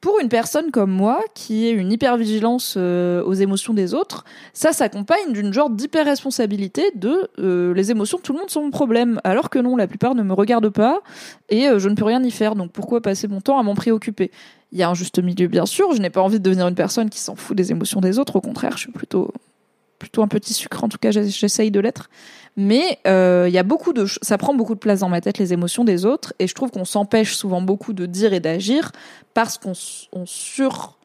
[0.01, 4.73] Pour une personne comme moi, qui est une hypervigilance euh, aux émotions des autres, ça
[4.73, 9.21] s'accompagne d'une genre d'hyper-responsabilité de euh, les émotions de tout le monde sont mon problème,
[9.25, 11.01] alors que non, la plupart ne me regardent pas
[11.49, 13.75] et euh, je ne peux rien y faire, donc pourquoi passer mon temps à m'en
[13.75, 14.31] préoccuper?
[14.71, 16.77] Il y a un juste milieu, bien sûr, je n'ai pas envie de devenir une
[16.77, 19.33] personne qui s'en fout des émotions des autres, au contraire, je suis plutôt
[19.99, 22.09] plutôt un petit sucre, en tout cas j'essaye de l'être.
[22.61, 26.35] Mais euh, il ça prend beaucoup de place dans ma tête les émotions des autres,
[26.41, 28.91] et je trouve qu'on s'empêche souvent beaucoup de dire et d'agir
[29.33, 29.75] parce qu'on
[30.13, 30.99] on sur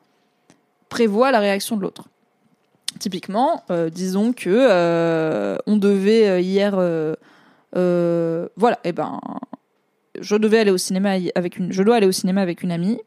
[0.90, 2.06] prévoit la réaction de l'autre.
[2.98, 9.22] Typiquement, euh, disons que euh, on devait hier, voilà, et eh ben,
[10.20, 13.00] je devais aller au cinéma avec une, je dois aller au cinéma avec une amie.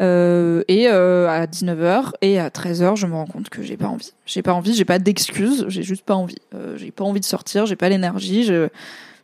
[0.00, 3.88] Euh, et euh, à 19h et à 13h, je me rends compte que j'ai pas
[3.88, 4.12] envie.
[4.26, 6.36] J'ai pas envie, j'ai pas d'excuses, j'ai juste pas envie.
[6.54, 8.68] Euh, j'ai pas envie de sortir, j'ai pas l'énergie, j'ai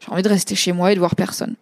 [0.08, 1.56] envie de rester chez moi et de voir personne.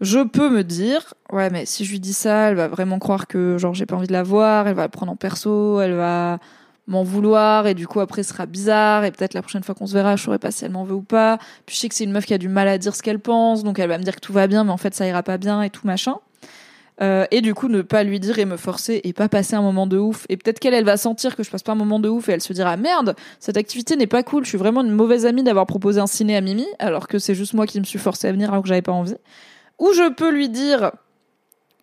[0.00, 3.26] Je peux me dire, ouais, mais si je lui dis ça, elle va vraiment croire
[3.26, 5.94] que genre j'ai pas envie de la voir, elle va le prendre en perso, elle
[5.94, 6.38] va
[6.86, 9.86] m'en vouloir et du coup après ce sera bizarre et peut-être la prochaine fois qu'on
[9.86, 11.38] se verra, je saurai pas si elle m'en veut ou pas.
[11.64, 13.20] Puis je sais que c'est une meuf qui a du mal à dire ce qu'elle
[13.20, 15.22] pense, donc elle va me dire que tout va bien, mais en fait ça ira
[15.22, 16.16] pas bien et tout machin.
[17.02, 19.62] Euh, et du coup ne pas lui dire et me forcer et pas passer un
[19.62, 20.26] moment de ouf.
[20.28, 22.32] Et peut-être qu'elle elle va sentir que je passe pas un moment de ouf et
[22.32, 24.44] elle se dira merde cette activité n'est pas cool.
[24.44, 27.34] Je suis vraiment une mauvaise amie d'avoir proposé un ciné à Mimi alors que c'est
[27.34, 29.16] juste moi qui me suis forcée à venir alors que j'avais pas envie.
[29.80, 30.92] Ou je peux lui dire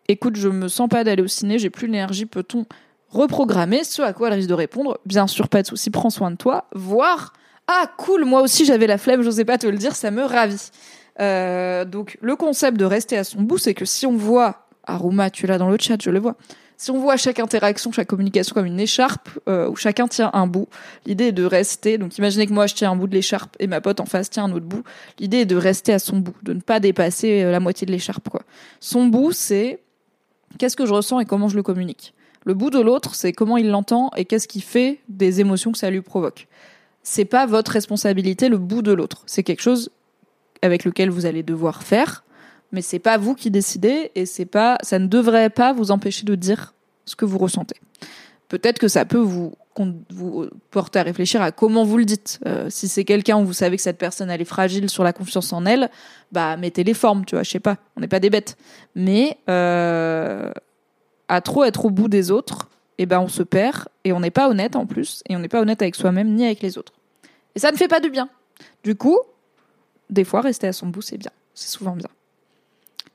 [0.07, 2.65] écoute je me sens pas d'aller au ciné j'ai plus l'énergie peut-on
[3.09, 4.97] reprogrammer ce à quoi elle risque de répondre?
[5.05, 6.69] Bien sûr pas de souci prends soin de toi.
[6.73, 7.33] Voire
[7.67, 10.69] ah cool moi aussi j'avais la flemme j'osais pas te le dire ça me ravit.
[11.19, 15.29] Euh, donc le concept de rester à son bout c'est que si on voit Aruma,
[15.29, 16.35] tu là dans le chat, je le vois.
[16.81, 20.47] Si on voit chaque interaction, chaque communication comme une écharpe euh, où chacun tient un
[20.47, 20.67] bout,
[21.05, 21.99] l'idée est de rester.
[21.99, 24.31] Donc imaginez que moi je tiens un bout de l'écharpe et ma pote en face
[24.31, 24.83] tient un autre bout.
[25.19, 27.91] L'idée est de rester à son bout, de ne pas dépasser euh, la moitié de
[27.91, 28.29] l'écharpe.
[28.79, 29.83] Son bout, c'est
[30.57, 32.15] qu'est-ce que je ressens et comment je le communique.
[32.45, 35.77] Le bout de l'autre, c'est comment il l'entend et qu'est-ce qui fait des émotions que
[35.77, 36.47] ça lui provoque.
[37.03, 39.21] C'est pas votre responsabilité le bout de l'autre.
[39.27, 39.91] C'est quelque chose
[40.63, 42.23] avec lequel vous allez devoir faire
[42.71, 46.25] mais c'est pas vous qui décidez et c'est pas, ça ne devrait pas vous empêcher
[46.25, 46.73] de dire
[47.05, 47.75] ce que vous ressentez.
[48.47, 49.53] Peut-être que ça peut vous,
[50.09, 52.39] vous porter à réfléchir à comment vous le dites.
[52.45, 55.13] Euh, si c'est quelqu'un où vous savez que cette personne elle est fragile sur la
[55.13, 55.89] confiance en elle,
[56.31, 57.43] bah mettez les formes, tu vois.
[57.43, 58.57] Je sais pas, on n'est pas des bêtes.
[58.95, 60.51] Mais euh,
[61.27, 64.31] à trop être au bout des autres, eh ben on se perd et on n'est
[64.31, 66.93] pas honnête en plus et on n'est pas honnête avec soi-même ni avec les autres.
[67.55, 68.29] Et ça ne fait pas du bien.
[68.83, 69.19] Du coup,
[70.09, 72.09] des fois rester à son bout c'est bien, c'est souvent bien.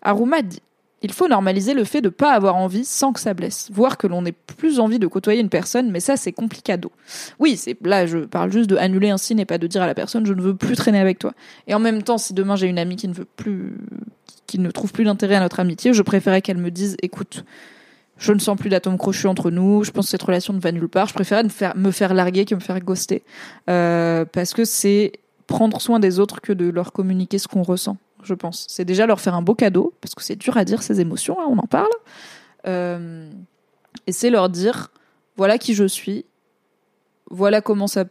[0.06, 0.62] Aruma dit
[1.02, 3.68] il faut normaliser le fait de ne pas avoir envie sans que ça blesse.
[3.72, 6.90] Voir que l'on n'ait plus envie de côtoyer une personne, mais ça c'est complicado.
[7.38, 9.86] Oui, c'est là je parle juste de annuler un signe et pas de dire à
[9.86, 11.32] la personne je ne veux plus traîner avec toi.
[11.66, 13.74] Et en même temps, si demain j'ai une amie qui ne veut plus,
[14.46, 17.44] qui ne trouve plus d'intérêt à notre amitié, je préférais qu'elle me dise écoute,
[18.16, 20.72] je ne sens plus d'atome crochu entre nous, je pense que cette relation ne va
[20.72, 21.08] nulle part.
[21.08, 23.22] Je préférais me faire, me faire larguer que me faire ghoster.
[23.68, 25.12] Euh, parce que c'est
[25.46, 28.66] prendre soin des autres que de leur communiquer ce qu'on ressent je pense.
[28.68, 31.40] C'est déjà leur faire un beau cadeau, parce que c'est dur à dire ces émotions,
[31.40, 31.90] hein, on en parle.
[32.66, 33.30] Euh,
[34.06, 34.90] et c'est leur dire,
[35.36, 36.24] voilà qui je suis,
[37.30, 38.04] voilà comment ça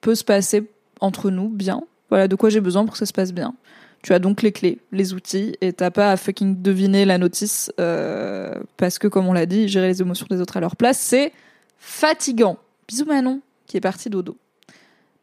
[0.00, 3.12] peut se passer entre nous, bien, voilà de quoi j'ai besoin pour que ça se
[3.12, 3.54] passe bien.
[4.02, 7.72] Tu as donc les clés, les outils, et t'as pas à fucking deviner la notice,
[7.78, 10.98] euh, parce que comme on l'a dit, gérer les émotions des autres à leur place,
[10.98, 11.32] c'est
[11.78, 12.58] fatigant.
[12.88, 14.36] Bisous Manon, qui est parti dodo.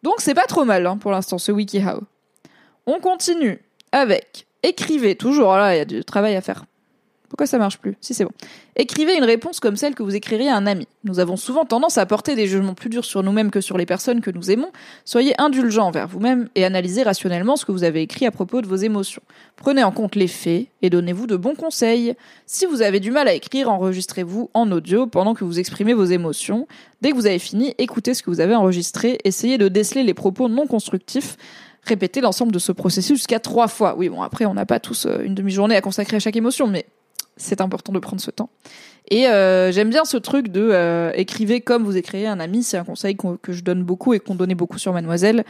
[0.01, 2.03] Donc c'est pas trop mal hein, pour l'instant ce WikiHow.
[2.85, 3.59] On continue
[3.91, 6.65] avec écrivez toujours là, il y a du travail à faire.
[7.29, 7.95] Pourquoi ça marche plus?
[8.01, 8.31] Si c'est bon.
[8.75, 10.87] Écrivez une réponse comme celle que vous écririez à un ami.
[11.03, 13.85] Nous avons souvent tendance à porter des jugements plus durs sur nous-mêmes que sur les
[13.85, 14.71] personnes que nous aimons.
[15.05, 18.67] Soyez indulgents envers vous-même et analysez rationnellement ce que vous avez écrit à propos de
[18.67, 19.21] vos émotions.
[19.57, 22.15] Prenez en compte les faits et donnez-vous de bons conseils.
[22.47, 26.05] Si vous avez du mal à écrire, enregistrez-vous en audio pendant que vous exprimez vos
[26.05, 26.67] émotions.
[27.01, 30.15] Dès que vous avez fini, écoutez ce que vous avez enregistré, essayez de déceler les
[30.15, 31.37] propos non constructifs
[31.83, 33.95] répéter l'ensemble de ce processus jusqu'à trois fois.
[33.97, 36.67] Oui, bon, après, on n'a pas tous euh, une demi-journée à consacrer à chaque émotion,
[36.67, 36.85] mais
[37.37, 38.49] c'est important de prendre ce temps.
[39.09, 42.63] Et euh, j'aime bien ce truc de euh, écrivez comme vous écrivez un ami.
[42.63, 45.45] C'est un conseil que je donne beaucoup et qu'on donnait beaucoup sur Mademoiselle.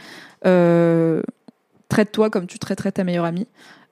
[1.88, 3.48] Traite-toi comme tu traiterais ta meilleure amie.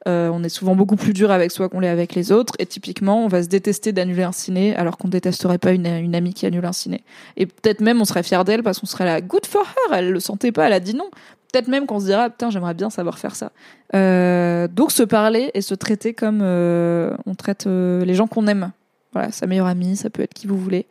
[0.07, 2.55] on est souvent beaucoup plus dur avec soi qu'on l'est avec les autres.
[2.61, 6.33] Et typiquement, on va se détester d'annuler un ciné alors qu'on détesterait pas une, amie
[6.33, 7.03] qui annule un ciné.
[7.37, 10.13] Et peut-être même on serait fier d'elle parce qu'on serait là, good for her, elle
[10.13, 11.11] le sentait pas, elle a dit non
[11.53, 13.53] Peut-être même qu'on se dira, putain, j'aimerais bien savoir faire ça.
[13.95, 18.47] Euh, donc se parler et se traiter comme euh, on traite euh, les gens qu'on
[18.47, 18.73] aime.
[19.13, 20.87] Voilà, sa meilleure amie, ça peut être qui vous voulez.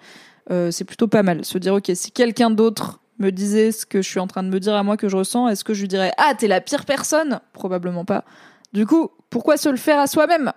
[0.72, 1.46] c'est plutôt pas mal.
[1.46, 4.50] Se dire, ok, si quelqu'un d'autre me disait ce que je suis en train de
[4.50, 6.62] me dire à moi que je ressens, est-ce que je lui dirais, ah, t'es la
[6.62, 7.39] pire personne?
[7.54, 8.24] Probablement pas.
[8.74, 10.52] Du coup, pourquoi se le faire à soi-même?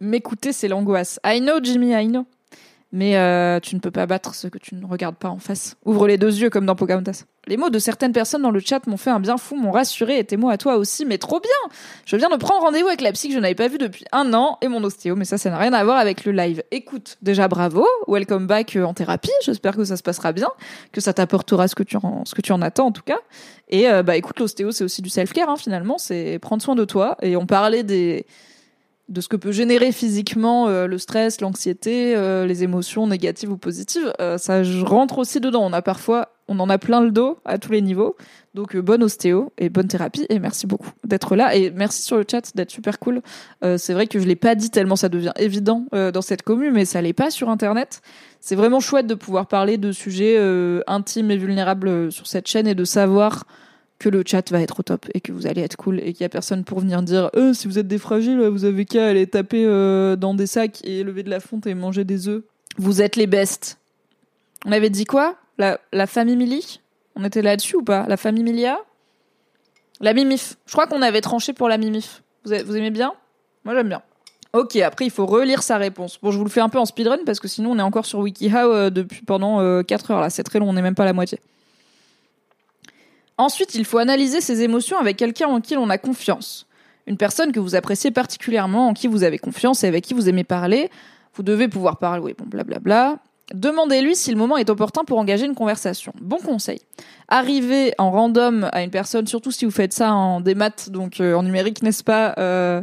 [0.00, 1.20] M'écouter, c'est l'angoisse.
[1.24, 2.26] I know, Jimmy, I know
[2.90, 5.76] mais euh, tu ne peux pas battre ce que tu ne regardes pas en face.
[5.84, 7.24] Ouvre les deux yeux comme dans Pocahontas.
[7.46, 10.18] Les mots de certaines personnes dans le chat m'ont fait un bien fou, m'ont rassuré
[10.18, 11.74] et tes mots à toi aussi, mais trop bien
[12.06, 14.32] Je viens de prendre rendez-vous avec la psy que je n'avais pas vue depuis un
[14.34, 16.62] an et mon ostéo, mais ça, ça n'a rien à voir avec le live.
[16.70, 20.48] Écoute, déjà bravo, welcome back euh, en thérapie, j'espère que ça se passera bien,
[20.92, 23.18] que ça t'apportera ce que tu en, ce que tu en attends en tout cas.
[23.68, 26.84] Et euh, bah écoute, l'ostéo c'est aussi du self-care hein, finalement, c'est prendre soin de
[26.84, 27.16] toi.
[27.22, 28.26] Et on parlait des
[29.08, 33.56] de ce que peut générer physiquement euh, le stress, l'anxiété, euh, les émotions négatives ou
[33.56, 35.64] positives, euh, ça rentre aussi dedans.
[35.64, 38.16] On a parfois, on en a plein le dos à tous les niveaux.
[38.54, 42.24] Donc bonne ostéo et bonne thérapie et merci beaucoup d'être là et merci sur le
[42.28, 43.20] chat d'être super cool.
[43.76, 46.84] c'est vrai que je l'ai pas dit tellement ça devient évident dans cette commune, mais
[46.84, 48.00] ça l'est pas sur internet.
[48.40, 50.40] C'est vraiment chouette de pouvoir parler de sujets
[50.88, 53.44] intimes et vulnérables sur cette chaîne et de savoir
[53.98, 56.22] que le chat va être au top et que vous allez être cool et qu'il
[56.22, 59.08] y a personne pour venir dire euh, si vous êtes des fragiles, vous avez qu'à
[59.08, 62.42] aller taper euh, dans des sacs et lever de la fonte et manger des œufs.
[62.76, 63.78] Vous êtes les bestes.
[64.66, 65.36] On avait dit quoi?
[65.58, 66.80] La, famille Mili
[67.16, 68.06] On était là-dessus ou pas?
[68.06, 68.78] La famille Milia?
[70.00, 70.56] La Mimif.
[70.66, 72.22] Je crois qu'on avait tranché pour la Mimif.
[72.44, 73.14] Vous, vous aimez bien?
[73.64, 74.02] Moi j'aime bien.
[74.52, 76.18] Ok, après il faut relire sa réponse.
[76.22, 78.06] Bon, je vous le fais un peu en speedrun parce que sinon on est encore
[78.06, 80.30] sur WikiHow euh, depuis pendant 4 heures là.
[80.30, 81.40] C'est très long, on n'est même pas à la moitié.
[83.38, 86.66] Ensuite, il faut analyser ses émotions avec quelqu'un en qui l'on a confiance.
[87.06, 90.28] Une personne que vous appréciez particulièrement, en qui vous avez confiance et avec qui vous
[90.28, 90.90] aimez parler.
[91.34, 93.18] Vous devez pouvoir parler, bon, blablabla.
[93.54, 96.12] Demandez-lui si le moment est opportun pour engager une conversation.
[96.20, 96.80] Bon conseil.
[97.28, 101.34] Arriver en random à une personne, surtout si vous faites ça en démat, donc euh,
[101.34, 102.82] en numérique, n'est-ce pas euh,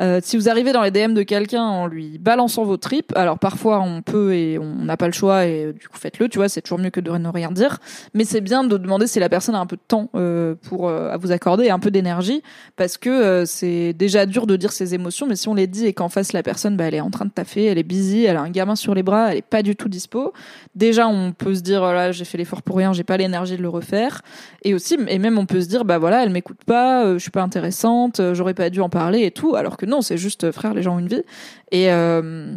[0.00, 3.38] euh, si vous arrivez dans les DM de quelqu'un en lui balançant vos tripes, alors
[3.38, 6.48] parfois on peut et on n'a pas le choix et du coup faites-le, tu vois,
[6.48, 7.78] c'est toujours mieux que de ne rien dire.
[8.14, 10.88] Mais c'est bien de demander si la personne a un peu de temps euh, pour
[10.88, 12.42] euh, à vous accorder un peu d'énergie,
[12.76, 15.92] parce que c'est déjà dur de dire ses émotions, mais si on les dit et
[15.92, 18.36] qu'en face la personne, bah, elle est en train de taffer, elle est busy, elle
[18.36, 20.32] a un gamin sur les bras, elle est pas du tout dispo.
[20.74, 23.62] Déjà on peut se dire voilà j'ai fait l'effort pour rien, j'ai pas l'énergie de
[23.62, 24.22] le refaire.
[24.62, 27.30] Et aussi et même on peut se dire bah voilà elle m'écoute pas, je suis
[27.30, 30.52] pas intéressante, j'aurais pas dû en parler et tout, alors que non, c'est juste euh,
[30.52, 31.22] frère, les gens ont une vie.
[31.70, 32.54] Et euh,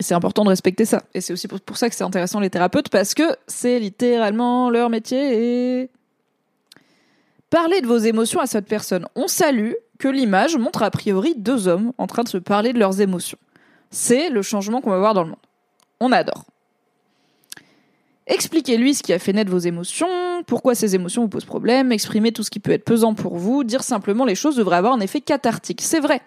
[0.00, 1.02] c'est important de respecter ça.
[1.14, 4.90] Et c'est aussi pour, ça que c'est intéressant les thérapeutes parce que c'est littéralement leur
[4.90, 5.90] métier et
[7.50, 9.06] parler de vos émotions à cette personne.
[9.14, 12.78] On salue que l'image montre a priori deux hommes en train de se parler de
[12.78, 13.38] leurs émotions.
[13.90, 15.38] C'est le changement qu'on va voir dans le monde.
[16.00, 16.44] On adore.
[18.26, 22.32] Expliquez-lui ce qui a fait naître vos émotions, pourquoi ces émotions vous posent problème, exprimez
[22.32, 25.00] tout ce qui peut être pesant pour vous, dire simplement les choses devrait avoir un
[25.00, 25.82] effet cathartique.
[25.82, 26.22] C'est vrai.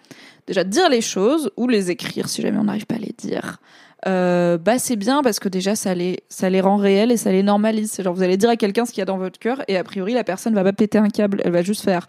[0.46, 3.58] Déjà, dire les choses, ou les écrire si jamais on n'arrive pas à les dire,
[4.06, 7.32] euh, bah c'est bien parce que déjà ça les, ça les rend réels et ça
[7.32, 7.90] les normalise.
[7.90, 9.76] C'est genre vous allez dire à quelqu'un ce qu'il y a dans votre cœur et
[9.76, 12.06] a priori la personne va pas péter un câble, elle va juste faire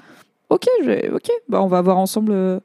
[0.49, 0.65] ok,
[1.13, 2.59] ok, bah on va voir ensemble euh,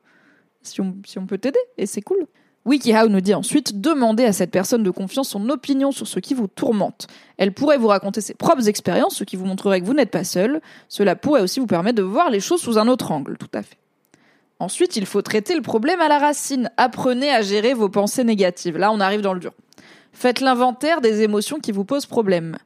[0.63, 2.27] si, on, si on peut t'aider et c'est cool.
[2.64, 6.33] WikiHow nous dit ensuite demandez à cette personne de confiance son opinion sur ce qui
[6.33, 7.09] vous tourmente.
[7.37, 10.24] Elle pourrait vous raconter ses propres expériences, ce qui vous montrerait que vous n'êtes pas
[10.24, 10.62] seul.
[10.88, 13.62] Cela pourrait aussi vous permettre de voir les choses sous un autre angle, tout à
[13.62, 13.77] fait.
[14.61, 16.70] Ensuite, il faut traiter le problème à la racine.
[16.79, 18.79] Apprenez à gérer vos pensées négatives.
[18.79, 19.53] Là, on arrive dans le dur.
[20.12, 22.57] Faites l'inventaire des émotions qui vous posent problème.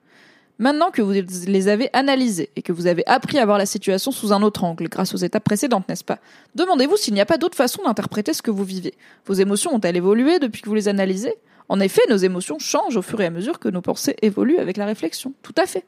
[0.59, 4.11] Maintenant que vous les avez analysées et que vous avez appris à voir la situation
[4.11, 6.19] sous un autre angle grâce aux étapes précédentes, n'est-ce pas?
[6.57, 8.95] Demandez-vous s'il n'y a pas d'autre façon d'interpréter ce que vous vivez.
[9.27, 11.35] Vos émotions ont-elles évolué depuis que vous les analysez?
[11.69, 14.79] En effet, nos émotions changent au fur et à mesure que nos pensées évoluent avec
[14.79, 15.33] la réflexion.
[15.43, 15.85] Tout à fait.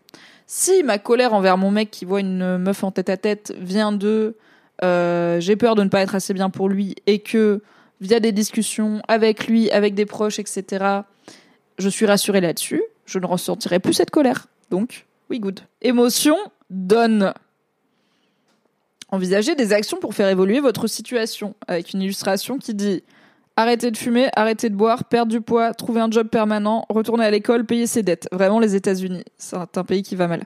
[0.46, 3.90] Si ma colère envers mon mec qui voit une meuf en tête à tête vient
[3.90, 4.36] de
[4.84, 7.60] euh, j'ai peur de ne pas être assez bien pour lui et que
[8.00, 11.00] via des discussions avec lui, avec des proches, etc.,
[11.78, 14.46] je suis rassurée là-dessus, je ne ressentirai plus cette colère.
[14.70, 15.60] Donc, oui, good.
[15.82, 16.36] Émotion,
[16.70, 17.34] donne.
[19.08, 23.02] Envisagez des actions pour faire évoluer votre situation, avec une illustration qui dit
[23.56, 27.30] arrêtez de fumer, arrêtez de boire, perdre du poids, trouver un job permanent, retourner à
[27.30, 28.28] l'école, payer ses dettes.
[28.32, 30.44] Vraiment, les États-Unis, c'est un pays qui va mal.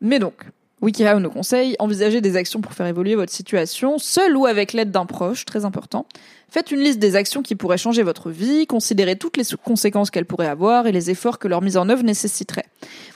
[0.00, 0.44] Mais donc,
[0.82, 4.90] WikiHow nous conseille, envisagez des actions pour faire évoluer votre situation, seul ou avec l'aide
[4.90, 6.06] d'un proche, très important.
[6.48, 10.26] Faites une liste des actions qui pourraient changer votre vie, considérez toutes les conséquences qu'elles
[10.26, 12.66] pourraient avoir et les efforts que leur mise en œuvre nécessiterait.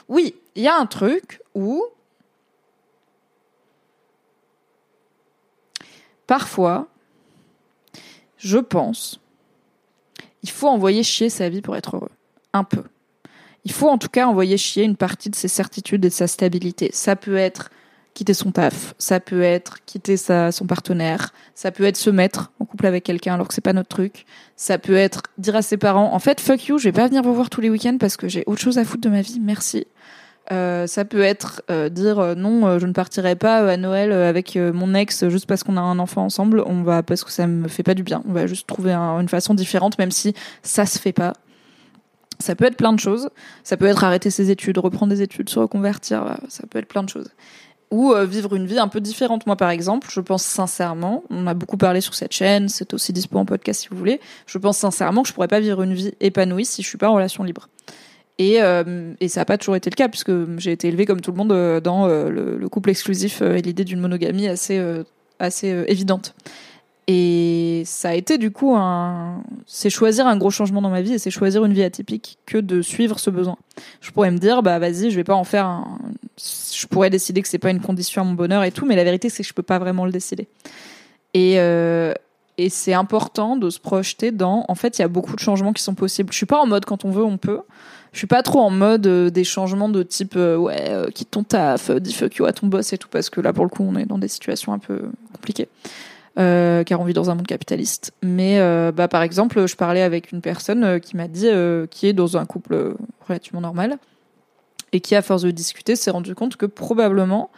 [0.07, 1.83] Oui, il y a un truc où
[6.25, 6.87] parfois,
[8.37, 9.19] je pense,
[10.41, 12.11] il faut envoyer chier sa vie pour être heureux.
[12.53, 12.83] Un peu
[13.67, 16.27] il faut en tout cas envoyer chier une partie de ses certitudes et de sa
[16.27, 16.89] stabilité.
[16.93, 17.69] Ça peut être
[18.13, 22.65] quitter son taf, ça peut être quitter son partenaire, ça peut être se mettre en
[22.65, 25.75] couple avec quelqu'un alors que c'est pas notre truc, ça peut être dire à ses
[25.75, 28.15] parents en fait fuck you, je vais pas venir vous voir tous les week-ends parce
[28.15, 29.85] que j'ai autre chose à foutre de ma vie, merci.
[30.53, 34.55] Euh, ça peut être euh, dire euh, non, je ne partirai pas à Noël avec
[34.55, 36.63] mon ex juste parce qu'on a un enfant ensemble.
[36.65, 38.23] On va parce que ça me fait pas du bien.
[38.29, 41.33] On va juste trouver une façon différente, même si ça se fait pas.
[42.39, 43.29] Ça peut être plein de choses.
[43.63, 46.37] Ça peut être arrêter ses études, reprendre des études, se reconvertir.
[46.49, 47.29] Ça peut être plein de choses.
[47.89, 49.47] Ou vivre une vie un peu différente.
[49.47, 53.13] Moi, par exemple, je pense sincèrement, on a beaucoup parlé sur cette chaîne, c'est aussi
[53.13, 54.19] dispo en podcast si vous voulez.
[54.45, 57.09] Je pense sincèrement que je pourrais pas vivre une vie épanouie si je suis pas
[57.09, 57.69] en relation libre.
[58.39, 61.31] Et, euh, ça n'a pas toujours été le cas, puisque j'ai été élevée comme tout
[61.31, 64.81] le monde euh, dans euh, le, couple exclusif et l'idée d'une monogamie assez,
[65.39, 66.35] assez évidente.
[67.09, 71.13] Et ça a été du coup un, c'est choisir un gros changement dans ma vie
[71.13, 73.57] et c'est choisir une vie atypique que de suivre ce besoin.
[74.01, 75.99] Je pourrais me dire bah vas-y, je vais pas en faire un,
[76.37, 79.05] je pourrais décider que c'est pas une condition à mon bonheur et tout, mais la
[79.05, 80.49] vérité c'est que je peux pas vraiment le décider.
[81.33, 82.13] Et euh,
[82.57, 85.73] et c'est important de se projeter dans en fait, il y a beaucoup de changements
[85.73, 86.33] qui sont possibles.
[86.33, 87.61] Je suis pas en mode quand on veut, on peut
[88.17, 91.29] je suis pas trop en mode euh, des changements de type euh, ouais euh, quitte
[91.29, 93.69] ton taf, dis fuck you à ton boss et tout parce que là pour le
[93.69, 95.01] coup on est dans des situations un peu
[95.33, 95.67] compliquées.
[96.37, 98.13] Car on vit dans un monde capitaliste.
[98.23, 98.59] Mais
[98.91, 101.49] bah, par exemple, je parlais avec une personne qui m'a dit
[101.89, 102.95] qui est dans un couple
[103.27, 103.97] relativement normal
[104.93, 107.49] et qui, à force de discuter, s'est rendu compte que probablement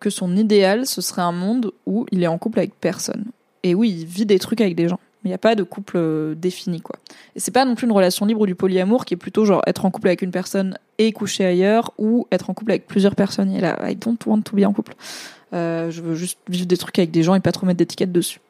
[0.00, 3.26] que son idéal, ce serait un monde où il est en couple avec personne.
[3.62, 5.96] Et oui, il vit des trucs avec des gens il n'y a pas de couple
[5.96, 6.96] euh, défini quoi.
[7.36, 9.84] Et c'est pas non plus une relation libre du polyamour qui est plutôt genre être
[9.84, 13.50] en couple avec une personne et coucher ailleurs ou être en couple avec plusieurs personnes.
[13.52, 14.94] Et là, I don't want to be en couple.
[15.52, 18.12] Euh, je veux juste vivre des trucs avec des gens et pas trop mettre d'étiquettes
[18.12, 18.40] dessus.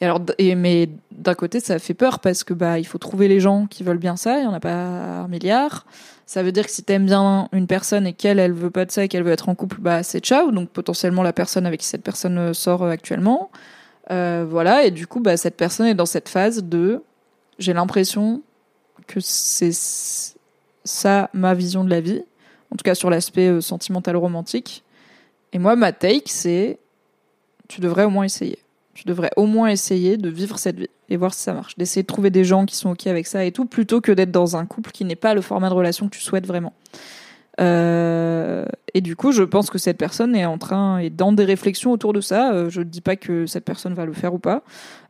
[0.00, 3.40] Et alors, mais d'un côté, ça fait peur parce que bah il faut trouver les
[3.40, 4.38] gens qui veulent bien ça.
[4.38, 5.86] Il y en a pas un milliard.
[6.24, 8.92] Ça veut dire que si t'aimes bien une personne et qu'elle, elle veut pas de
[8.92, 10.52] ça et qu'elle veut être en couple, bah c'est ciao.
[10.52, 13.50] Donc potentiellement la personne avec qui cette personne euh, sort actuellement.
[14.10, 17.02] Euh, voilà, et du coup, bah, cette personne est dans cette phase de
[17.58, 18.42] j'ai l'impression
[19.06, 19.72] que c'est
[20.84, 22.22] ça ma vision de la vie,
[22.72, 24.84] en tout cas sur l'aspect euh, sentimental romantique.
[25.52, 26.78] Et moi, ma take, c'est
[27.68, 28.58] tu devrais au moins essayer.
[28.94, 31.76] Tu devrais au moins essayer de vivre cette vie et voir si ça marche.
[31.76, 34.32] D'essayer de trouver des gens qui sont OK avec ça et tout, plutôt que d'être
[34.32, 36.72] dans un couple qui n'est pas le format de relation que tu souhaites vraiment.
[37.60, 41.44] Euh, et du coup, je pense que cette personne est en train, est dans des
[41.44, 42.52] réflexions autour de ça.
[42.52, 44.62] Euh, je ne dis pas que cette personne va le faire ou pas,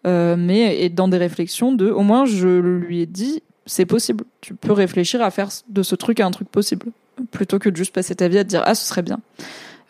[0.06, 4.24] euh, mais est dans des réflexions de, au moins, je lui ai dit, c'est possible.
[4.40, 6.86] Tu peux réfléchir à faire de ce truc un truc possible,
[7.30, 9.20] plutôt que de juste passer ta vie à te dire, ah, ce serait bien.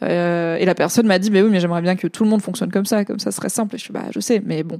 [0.02, 2.42] Euh, et la personne m'a dit, mais oui, mais j'aimerais bien que tout le monde
[2.42, 3.74] fonctionne comme ça, comme ça serait simple.
[3.74, 4.78] Et je suis, bah, je sais, mais bon,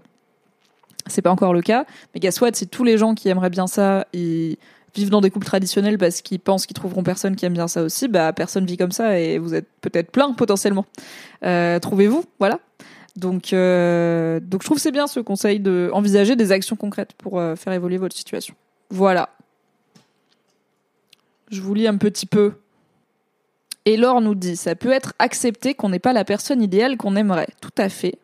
[1.06, 1.84] c'est pas encore le cas.
[2.14, 4.56] Mais guess what, si tous les gens qui aimeraient bien ça, ils
[4.94, 7.82] vivent dans des couples traditionnels parce qu'ils pensent qu'ils trouveront personne qui aime bien ça
[7.82, 10.86] aussi, bah personne vit comme ça et vous êtes peut-être plein potentiellement.
[11.44, 12.58] Euh, Trouvez-vous, voilà.
[13.16, 15.90] Donc, euh, donc je trouve c'est bien ce conseil de
[16.34, 18.54] des actions concrètes pour euh, faire évoluer votre situation.
[18.90, 19.30] Voilà.
[21.50, 22.52] Je vous lis un petit peu.
[23.89, 27.16] Et Laure nous dit, ça peut être accepté qu'on n'est pas la personne idéale qu'on
[27.16, 27.49] aimerait.
[27.62, 28.18] Tout à fait.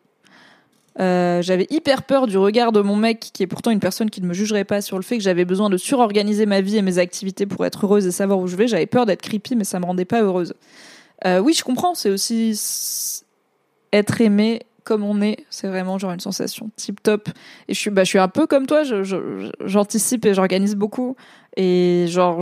[0.99, 4.21] Euh, j'avais hyper peur du regard de mon mec, qui est pourtant une personne qui
[4.21, 6.83] ne me jugerait pas sur le fait que j'avais besoin de surorganiser ma vie et
[6.83, 8.67] mes activités pour être heureuse et savoir où je vais.
[8.67, 10.53] J'avais peur d'être creepy, mais ça me rendait pas heureuse.
[11.25, 11.95] Euh, oui, je comprends.
[11.95, 13.23] C'est aussi
[13.91, 15.45] être aimé comme on est.
[15.49, 17.27] C'est vraiment genre une sensation tip top.
[17.67, 18.83] Et je suis, bah, je suis un peu comme toi.
[19.65, 21.17] J'anticipe et j'organise beaucoup.
[21.57, 22.41] Et genre,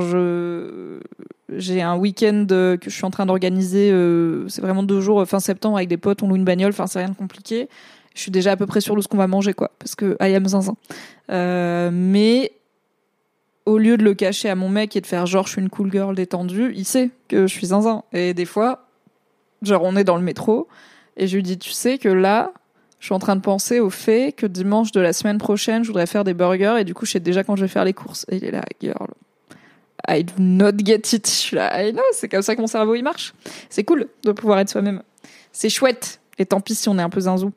[1.50, 3.92] j'ai un week-end que je suis en train d'organiser.
[3.92, 6.22] Euh, c'est vraiment deux jours fin septembre avec des potes.
[6.22, 6.72] On loue une bagnole.
[6.72, 7.68] Enfin, c'est rien de compliqué
[8.14, 10.18] je suis déjà à peu près sûre de ce qu'on va manger, quoi, parce que
[10.22, 10.76] I am zinzin.
[11.32, 12.52] Euh, mais
[13.66, 15.70] au lieu de le cacher à mon mec et de faire genre je suis une
[15.70, 18.04] cool girl détendue, il sait que je suis zinzin.
[18.12, 18.88] Et des fois,
[19.62, 20.68] genre on est dans le métro
[21.18, 22.52] et je lui dis tu sais que là,
[23.00, 25.90] je suis en train de penser au fait que dimanche de la semaine prochaine, je
[25.90, 27.94] voudrais faire des burgers et du coup je sais déjà quand je vais faire les
[27.94, 28.26] courses.
[28.30, 29.10] Et il est là, girl.
[30.08, 31.28] I do not get it.
[31.28, 33.34] Je suis là, I know, c'est comme ça que mon cerveau il marche.
[33.70, 35.02] C'est cool de pouvoir être soi-même.
[35.52, 36.20] C'est chouette.
[36.38, 37.52] Et tant pis si on est un peu zinzou.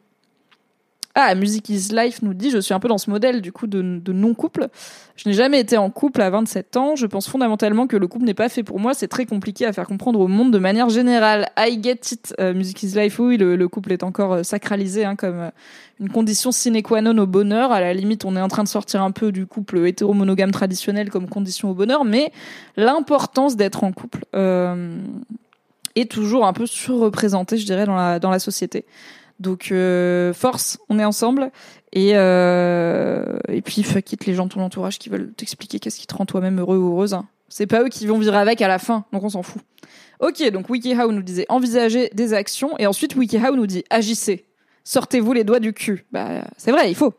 [1.19, 3.67] Ah, Music is Life nous dit, je suis un peu dans ce modèle du coup
[3.67, 3.81] de,
[4.13, 4.69] non-couple.
[5.17, 6.95] Je n'ai jamais été en couple à 27 ans.
[6.95, 8.93] Je pense fondamentalement que le couple n'est pas fait pour moi.
[8.93, 11.49] C'est très compliqué à faire comprendre au monde de manière générale.
[11.59, 12.35] I get it.
[12.39, 15.51] Euh, Music is Life, oui, le, couple est encore euh, sacralisé hein, comme euh,
[16.01, 17.73] une condition sine qua non au bonheur.
[17.73, 21.09] À la limite, on est en train de sortir un peu du couple hétéro-monogame traditionnel
[21.09, 22.31] comme condition au bonheur, mais
[22.77, 24.27] l'importance d'être en couple
[25.95, 28.85] est toujours un peu surreprésentée, je dirais, dans la, dans la société.
[29.41, 31.51] Donc euh, force, on est ensemble.
[31.93, 35.99] Et, euh, et puis fuck it, les gens de ton entourage qui veulent t'expliquer qu'est-ce
[35.99, 37.17] qui te rend toi-même heureux ou heureuse.
[37.49, 39.63] C'est pas eux qui vont vivre avec à la fin, donc on s'en fout.
[40.21, 44.47] Ok, donc WikiHow nous disait envisagez des actions, et ensuite WikiHow nous dit agissez.
[44.85, 46.07] Sortez-vous les doigts du cul.
[46.13, 47.13] Bah, c'est vrai, il faut.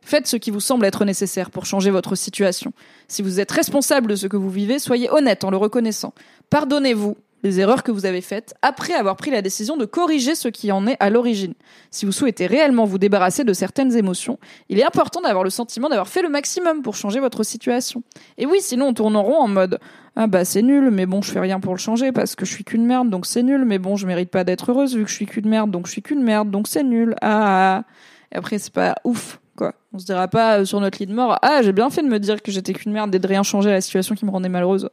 [0.00, 2.72] Faites ce qui vous semble être nécessaire pour changer votre situation.
[3.06, 6.12] Si vous êtes responsable de ce que vous vivez, soyez honnête en le reconnaissant.
[6.50, 10.48] Pardonnez-vous les erreurs que vous avez faites après avoir pris la décision de corriger ce
[10.48, 11.54] qui en est à l'origine.
[11.90, 14.38] Si vous souhaitez réellement vous débarrasser de certaines émotions,
[14.68, 18.02] il est important d'avoir le sentiment d'avoir fait le maximum pour changer votre situation.
[18.38, 19.78] Et oui, sinon on tourne en rond en mode
[20.14, 22.52] ah bah c'est nul, mais bon je fais rien pour le changer parce que je
[22.52, 25.10] suis qu'une merde, donc c'est nul, mais bon je mérite pas d'être heureuse vu que
[25.10, 27.14] je suis qu'une merde, donc je suis qu'une merde, donc c'est nul.
[27.22, 27.84] Ah.
[28.30, 29.74] Et après c'est pas ouf quoi.
[29.92, 32.08] On se dira pas euh, sur notre lit de mort ah j'ai bien fait de
[32.08, 34.30] me dire que j'étais qu'une merde et de rien changer à la situation qui me
[34.30, 34.90] rendait malheureuse.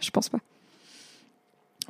[0.00, 0.38] Je pense pas.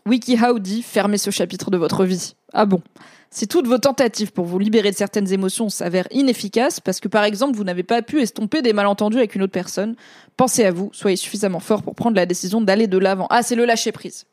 [0.06, 2.34] WikiHow dit fermez ce chapitre de votre vie.
[2.52, 2.82] Ah bon?
[3.30, 7.24] Si toutes vos tentatives pour vous libérer de certaines émotions s'avèrent inefficaces, parce que par
[7.24, 9.96] exemple vous n'avez pas pu estomper des malentendus avec une autre personne,
[10.36, 13.26] pensez à vous, soyez suffisamment fort pour prendre la décision d'aller de l'avant.
[13.30, 14.26] Ah, c'est le lâcher prise.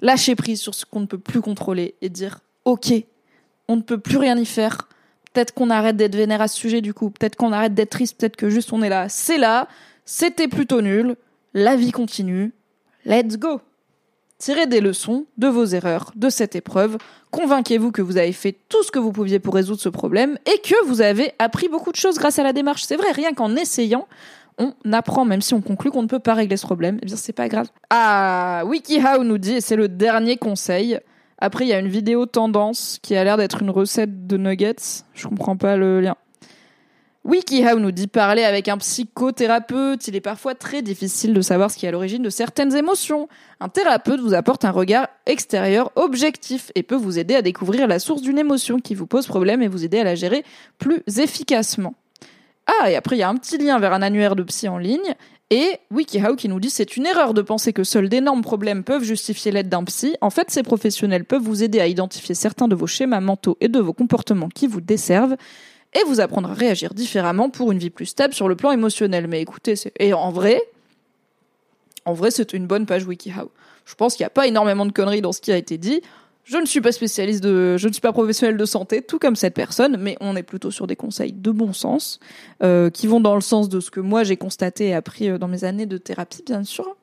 [0.00, 2.92] Lâcher prise sur ce qu'on ne peut plus contrôler et dire ok,
[3.68, 4.88] on ne peut plus rien y faire.
[5.32, 8.18] Peut-être qu'on arrête d'être vénère à ce sujet du coup, peut-être qu'on arrête d'être triste,
[8.18, 9.10] peut-être que juste on est là.
[9.10, 9.68] C'est là,
[10.06, 11.16] c'était plutôt nul,
[11.52, 12.52] la vie continue,
[13.04, 13.60] let's go
[14.42, 16.98] Tirez des leçons de vos erreurs, de cette épreuve.
[17.30, 20.58] Convainquez-vous que vous avez fait tout ce que vous pouviez pour résoudre ce problème et
[20.68, 22.82] que vous avez appris beaucoup de choses grâce à la démarche.
[22.82, 24.08] C'est vrai, rien qu'en essayant,
[24.58, 26.98] on apprend, même si on conclut qu'on ne peut pas régler ce problème.
[27.02, 27.68] Eh bien, c'est pas grave.
[27.88, 30.98] Ah, WikiHow nous dit, et c'est le dernier conseil.
[31.38, 35.04] Après, il y a une vidéo tendance qui a l'air d'être une recette de nuggets.
[35.14, 36.16] Je comprends pas le lien.
[37.24, 40.08] WikiHow nous dit parler avec un psychothérapeute.
[40.08, 43.28] Il est parfois très difficile de savoir ce qui est à l'origine de certaines émotions.
[43.60, 48.00] Un thérapeute vous apporte un regard extérieur objectif et peut vous aider à découvrir la
[48.00, 50.44] source d'une émotion qui vous pose problème et vous aider à la gérer
[50.78, 51.94] plus efficacement.
[52.66, 54.78] Ah, et après, il y a un petit lien vers un annuaire de psy en
[54.78, 55.14] ligne.
[55.50, 59.04] Et WikiHow qui nous dit c'est une erreur de penser que seuls d'énormes problèmes peuvent
[59.04, 60.16] justifier l'aide d'un psy.
[60.22, 63.68] En fait, ces professionnels peuvent vous aider à identifier certains de vos schémas mentaux et
[63.68, 65.36] de vos comportements qui vous desservent
[65.94, 69.26] et vous apprendre à réagir différemment pour une vie plus stable sur le plan émotionnel.
[69.26, 70.60] Mais écoutez, et en vrai,
[72.04, 73.50] en vrai, c'est une bonne page WikiHow.
[73.84, 76.02] Je pense qu'il n'y a pas énormément de conneries dans ce qui a été dit.
[76.44, 79.36] Je ne suis pas spécialiste de, je ne suis pas professionnel de santé, tout comme
[79.36, 82.18] cette personne, mais on est plutôt sur des conseils de bon sens,
[82.64, 85.38] euh, qui vont dans le sens de ce que moi j'ai constaté et appris euh,
[85.38, 86.96] dans mes années de thérapie, bien sûr.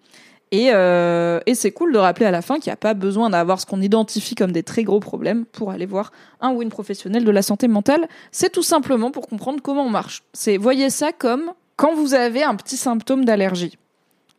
[0.52, 3.30] Et, euh, et c'est cool de rappeler à la fin qu'il n'y a pas besoin
[3.30, 6.70] d'avoir ce qu'on identifie comme des très gros problèmes pour aller voir un ou une
[6.70, 8.08] professionnelle de la santé mentale.
[8.32, 10.24] C'est tout simplement pour comprendre comment on marche.
[10.34, 13.78] C'est voyez ça comme quand vous avez un petit symptôme d'allergie.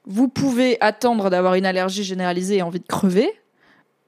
[0.04, 3.30] Vous pouvez attendre d'avoir une allergie généralisée et envie de crever,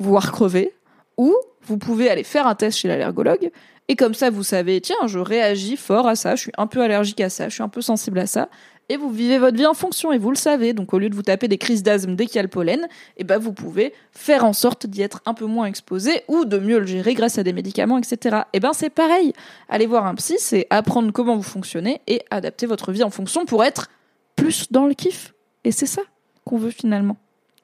[0.00, 0.74] voire crever,
[1.16, 3.50] ou vous pouvez aller faire un test chez l'allergologue
[3.88, 6.80] et comme ça vous savez tiens je réagis fort à ça, je suis un peu
[6.82, 8.48] allergique à ça, je suis un peu sensible à ça
[8.88, 10.72] et vous vivez votre vie en fonction et vous le savez.
[10.72, 12.88] Donc au lieu de vous taper des crises d'asthme dès qu'il y a le pollen,
[13.16, 16.58] eh ben vous pouvez faire en sorte d'y être un peu moins exposé ou de
[16.58, 18.36] mieux le gérer grâce à des médicaments, etc.
[18.52, 19.32] Et eh ben c'est pareil.
[19.68, 23.46] Aller voir un psy, c'est apprendre comment vous fonctionnez et adapter votre vie en fonction
[23.46, 23.88] pour être
[24.36, 25.34] plus dans le kiff.
[25.64, 26.02] Et c'est ça
[26.44, 27.16] qu'on veut finalement.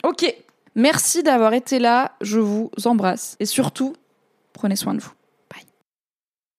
[0.04, 0.32] Ok,
[0.74, 2.12] merci d'avoir été là.
[2.20, 3.94] Je vous embrasse et surtout,
[4.52, 5.12] prenez soin de vous.